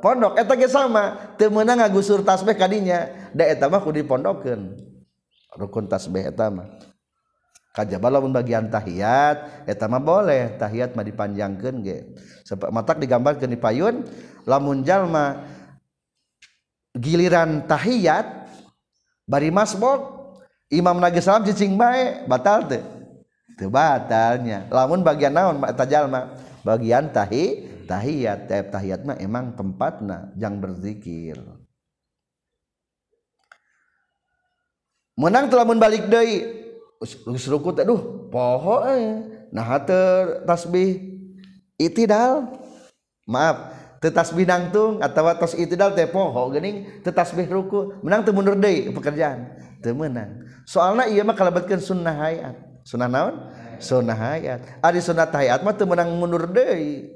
Pondok 0.00 0.40
eta 0.40 0.56
ge 0.56 0.68
sama. 0.68 1.36
Teu 1.36 1.52
meunang 1.52 1.84
ngagusur 1.84 2.24
tasbih 2.24 2.56
kadinya. 2.56 3.08
Da 3.36 3.44
eta 3.44 3.68
mah 3.68 3.84
kudu 3.84 4.00
dipondokeun. 4.00 4.76
Rukun 5.60 5.84
tasbih 5.88 6.32
eta 6.32 6.48
mah. 6.48 6.68
Kajaba 7.76 8.08
lamun 8.08 8.32
bagian 8.32 8.72
tahiyat 8.72 9.68
eta 9.68 9.84
mah 9.88 10.00
boleh. 10.00 10.56
Tahiyat 10.56 10.96
mah 10.96 11.04
dipanjangkeun 11.04 11.76
ge. 11.84 11.98
Sebab 12.48 12.72
matak 12.72 13.00
digambarkeun 13.04 13.52
di 13.52 13.60
payun 13.60 14.08
lamun 14.48 14.80
jalma 14.84 15.44
giliran 16.96 17.68
tahiyat 17.68 18.48
bari 19.28 19.52
masbok 19.52 20.32
imam 20.72 20.96
nage 20.96 21.20
salam 21.20 21.44
cicing 21.44 21.76
bae 21.76 22.24
batal 22.24 22.64
teh. 22.64 22.97
Batalnya. 23.66 24.70
Lamun 24.70 25.02
bagian 25.02 25.34
naon 25.34 25.58
tajallma 25.74 26.38
bagian 26.62 27.10
tahi 27.10 27.66
tahiyat. 27.90 28.46
Tiap 28.46 28.70
tahiyat 28.70 29.02
mah 29.02 29.18
emang 29.18 29.58
tempatna 29.58 30.30
jang 30.38 30.62
berzikir. 30.62 31.42
Menang 35.18 35.50
telah 35.50 35.66
balik 35.66 36.06
deui. 36.06 36.46
Geus 37.02 37.46
ruku 37.50 37.74
teh 37.74 37.82
duh 37.82 38.30
poho 38.30 38.86
eh. 38.86 39.18
Nah 39.50 39.66
tasbih 40.46 41.18
itidal. 41.74 42.54
Maaf 43.26 43.74
teu 43.98 44.14
tasbih 44.14 44.46
nangtung 44.46 45.02
atawa 45.02 45.34
tos 45.34 45.58
itidal 45.58 45.90
teh 45.98 46.06
poho 46.06 46.54
geuning 46.54 47.02
teu 47.02 47.10
tasbih 47.10 47.50
ruku. 47.50 47.98
Menang 48.06 48.22
teu 48.22 48.30
mundur 48.30 48.54
deui 48.54 48.94
pekerjaan 48.94 49.50
teu 49.82 49.98
menang. 49.98 50.46
Soalna 50.62 51.10
ieu 51.10 51.26
mah 51.26 51.34
kalebetkeun 51.34 51.82
sunnah 51.82 52.14
hayat 52.14 52.67
sunnah 52.88 53.08
naon? 53.12 53.52
Sunnah 53.76 54.16
hayat. 54.16 54.80
Ari 54.80 55.04
sunnah 55.04 55.28
hayat 55.28 55.60
mah 55.60 55.76
teu 55.76 55.84
menang 55.84 56.16
mundur 56.16 56.48
deui. 56.48 57.12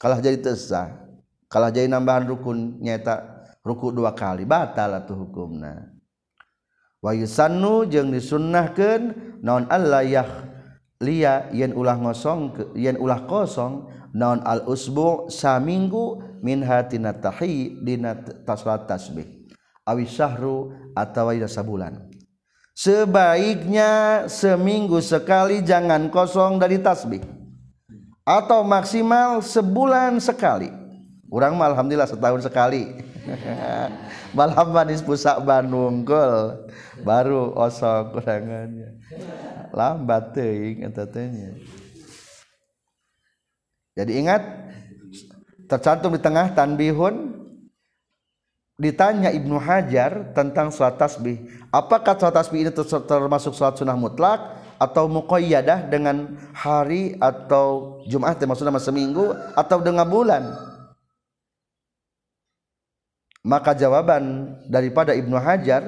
Kalah 0.00 0.24
jadi 0.24 0.40
tesah 0.40 1.08
kalah 1.52 1.68
jadi 1.68 1.88
nambahan 1.92 2.24
rukun 2.28 2.80
nyata. 2.80 3.36
Ruku 3.58 3.92
dua 3.92 4.16
kali 4.16 4.48
batal 4.48 4.96
atuh 4.96 5.28
hukumna. 5.28 5.92
Wa 7.04 7.12
yusannu 7.12 7.84
jeung 7.84 8.08
disunnahkeun 8.08 9.12
naon 9.44 9.68
Allah 9.68 10.00
yah 10.08 10.30
liya 11.04 11.52
yen 11.52 11.76
ulah 11.76 12.00
ngosong 12.00 12.40
ke, 12.56 12.62
yen 12.78 12.96
ulah 12.96 13.28
kosong 13.28 13.92
naon 14.16 14.40
al 14.40 14.64
usbu 14.64 15.28
saminggu 15.28 16.40
min 16.40 16.64
hatina 16.64 17.12
tahi 17.12 17.76
dina 17.84 18.16
tasbih. 18.88 19.52
Awi 19.84 20.08
syahru 20.08 20.72
atawa 20.96 21.36
dina 21.36 21.50
sabulan. 21.50 22.07
Sebaiknya 22.78 24.24
seminggu 24.30 25.02
sekali 25.02 25.58
jangan 25.66 26.06
kosong 26.06 26.62
dari 26.62 26.78
tasbih. 26.78 27.18
Atau 28.22 28.62
maksimal 28.62 29.42
sebulan 29.42 30.22
sekali. 30.22 30.70
Orang 31.26 31.58
mah 31.58 31.74
alhamdulillah 31.74 32.06
setahun 32.06 32.46
sekali. 32.46 32.94
Malam 34.36 34.68
manis 34.70 35.02
pusak 35.02 35.42
Bandung 35.42 36.06
gol 36.06 36.70
baru 37.02 37.50
osok 37.58 38.14
kurangannya. 38.14 38.94
Lambat 39.74 40.36
teuing 40.36 40.86
eta 40.86 41.04
jadi 43.98 44.12
ingat 44.14 44.42
tercantum 45.66 46.14
di 46.14 46.22
tengah 46.22 46.54
tanbihun 46.54 47.37
ditanya 48.78 49.34
Ibnu 49.34 49.58
Hajar 49.58 50.30
tentang 50.32 50.70
salat 50.70 51.02
tasbih. 51.02 51.42
Apakah 51.74 52.14
salat 52.14 52.38
tasbih 52.38 52.62
ini 52.62 52.70
termasuk 53.04 53.52
salat 53.58 53.74
sunnah 53.74 53.98
mutlak 53.98 54.38
atau 54.78 55.10
muqayyadah 55.10 55.90
dengan 55.90 56.38
hari 56.54 57.18
atau 57.18 57.98
Jumat 58.06 58.38
maksudnya 58.38 58.78
seminggu 58.78 59.34
atau 59.58 59.82
dengan 59.82 60.06
bulan? 60.06 60.54
Maka 63.42 63.74
jawaban 63.74 64.54
daripada 64.70 65.10
Ibnu 65.10 65.34
Hajar 65.34 65.82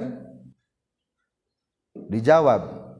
dijawab 1.94 2.90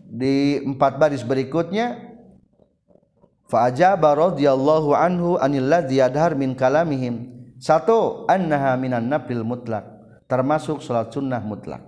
di 0.00 0.62
empat 0.64 0.96
baris 0.96 1.24
berikutnya 1.24 2.00
fa 3.50 3.68
ajaba 3.68 4.14
radhiyallahu 4.14 4.96
anhu 4.96 5.36
anil 5.36 5.66
ladzi 5.68 5.98
yadhar 5.98 6.38
min 6.38 6.54
kalamihim 6.54 7.33
satu 7.64 8.28
annaha 8.28 8.76
minan 8.76 9.08
nafil 9.08 9.40
mutlak 9.40 9.88
termasuk 10.28 10.84
salat 10.84 11.08
sunnah 11.08 11.40
mutlak. 11.40 11.80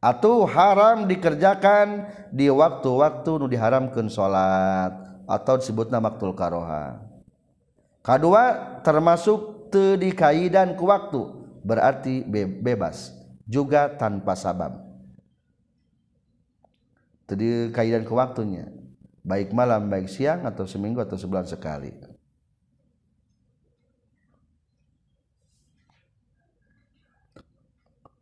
Atau 0.00 0.48
haram 0.48 1.04
dikerjakan 1.06 2.08
di 2.32 2.48
waktu-waktu 2.48 3.30
nu 3.36 3.46
diharamkan 3.46 4.08
salat 4.10 4.96
atau 5.28 5.54
disebutna 5.60 6.00
maktul 6.00 6.32
karoha. 6.32 7.04
Kedua 8.00 8.74
termasuk 8.80 9.70
teu 9.70 9.94
kaidan 10.16 10.74
ku 10.74 10.88
waktu 10.88 11.20
berarti 11.62 12.24
bebas 12.64 13.12
juga 13.44 13.92
tanpa 13.92 14.34
sabab. 14.34 14.82
Jadi 17.28 17.70
kaidan 17.70 18.02
ke 18.02 18.10
waktunya 18.10 18.66
baik 19.22 19.54
malam 19.54 19.86
baik 19.86 20.10
siang 20.10 20.42
atau 20.48 20.64
seminggu 20.66 20.98
atau 21.04 21.14
sebulan 21.14 21.46
sekali 21.46 22.09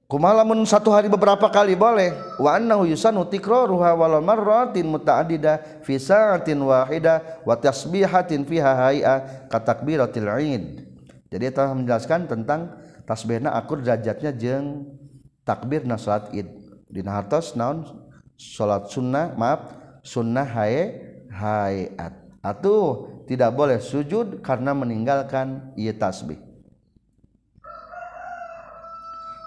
Kumalamun 0.09 0.65
satu 0.65 0.89
hari 0.89 1.13
beberapa 1.13 1.53
kali 1.53 1.77
boleh. 1.77 2.17
Wa 2.41 2.57
annahu 2.57 2.89
yusanu 2.89 3.29
tikraruha 3.29 3.93
walau 3.93 4.25
marratin 4.25 4.89
muta'addida 4.89 5.85
fi 5.85 6.01
sa'atin 6.01 6.57
wahida 6.65 7.21
wa 7.45 7.53
tasbihatin 7.53 8.49
fiha 8.49 8.73
hay'a 8.89 9.15
ka 9.53 9.61
takbiratil 9.61 10.25
'id. 10.25 10.65
Jadi 11.29 11.53
telah 11.53 11.77
menjelaskan 11.77 12.25
tentang 12.25 12.73
tasbihna 13.05 13.53
akur 13.53 13.85
derajatnya 13.85 14.33
jeung 14.33 14.89
takbirna 15.45 16.01
salat 16.01 16.33
Id. 16.33 16.49
Dina 16.89 17.21
hartos 17.21 17.53
naon 17.53 17.85
salat 18.41 18.89
sunnah 18.89 19.37
maaf 19.37 19.77
sunnah 20.01 20.49
hae 20.49 21.05
hayat 21.29 22.17
atau 22.41 23.13
tidak 23.29 23.53
boleh 23.53 23.77
sujud 23.77 24.41
karena 24.41 24.73
meninggalkan 24.73 25.69
ieu 25.77 25.93
tasbih 25.93 26.48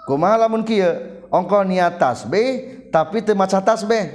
kuma 0.06 0.34
lamun 0.36 0.66
kieu? 0.66 1.22
Ongko 1.32 1.64
niat 1.64 1.96
tasbih 1.96 2.84
tapi 2.92 3.24
teu 3.24 3.32
maca 3.32 3.64
tasbih. 3.64 4.12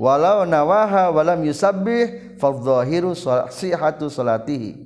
Walau 0.00 0.48
nawaha 0.48 1.12
walam 1.12 1.44
yusabbih 1.44 2.36
fadhahiru 2.40 3.12
sihhatu 3.52 4.08
salatihi. 4.08 4.80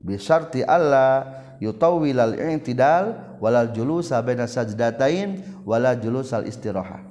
Bi 0.00 0.16
syarti 0.16 0.64
alla 0.64 1.28
yutawwil 1.60 2.16
al 2.16 2.34
i'tidal 2.36 3.36
wala 3.40 3.68
julusa 3.68 4.24
baina 4.24 4.48
sajdatain 4.48 5.60
wala 5.68 5.92
julusal 5.92 6.48
istirahah. 6.48 7.04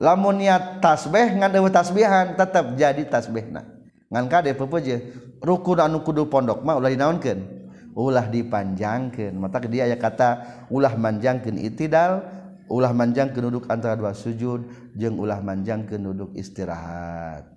Lamun 0.00 0.40
niat 0.40 0.80
tasbih 0.80 1.36
ngan 1.36 1.52
eueuh 1.52 1.68
tasbihan 1.68 2.32
tetap 2.32 2.72
jadi 2.80 3.04
tasbihna. 3.04 3.68
Ngan 4.08 4.24
kade 4.32 4.56
pepeuje 4.56 5.12
rukun 5.44 5.84
anu 5.84 6.00
kudu 6.00 6.32
pondok 6.32 6.64
mah 6.64 6.80
ulah 6.80 6.88
dinaonkeun 6.88 7.59
ulah 7.94 8.26
dipanjangkan 8.30 9.34
mata 9.34 9.58
dia 9.64 9.86
ya 9.86 9.98
kata 9.98 10.66
ulah 10.70 10.94
manjangkan 10.94 11.58
itidal 11.58 12.22
ulah 12.70 12.94
manjang 12.94 13.34
keduduk 13.34 13.66
antara 13.66 13.98
dua 13.98 14.14
sujud 14.14 14.62
jeung 14.94 15.18
ulah 15.18 15.42
manjang 15.42 15.84
keduduk 15.84 16.30
istirahat. 16.38 17.50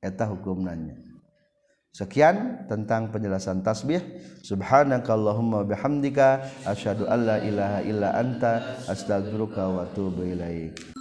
Eta 0.00 0.24
hukum 0.30 0.64
nanya 0.64 1.08
sekian 1.92 2.64
tentang 2.70 3.10
penjelasan 3.10 3.60
tasbih. 3.66 4.00
Subhanakallahumma 4.46 5.66
bihamdika 5.66 6.46
asyhadu 6.62 7.10
alla 7.10 7.42
ilaha 7.42 7.82
illa 7.82 8.08
anta 8.14 8.78
astaghfiruka 8.86 9.62
wa 9.66 9.82
atubu 9.82 10.22
ilaik. 10.22 10.97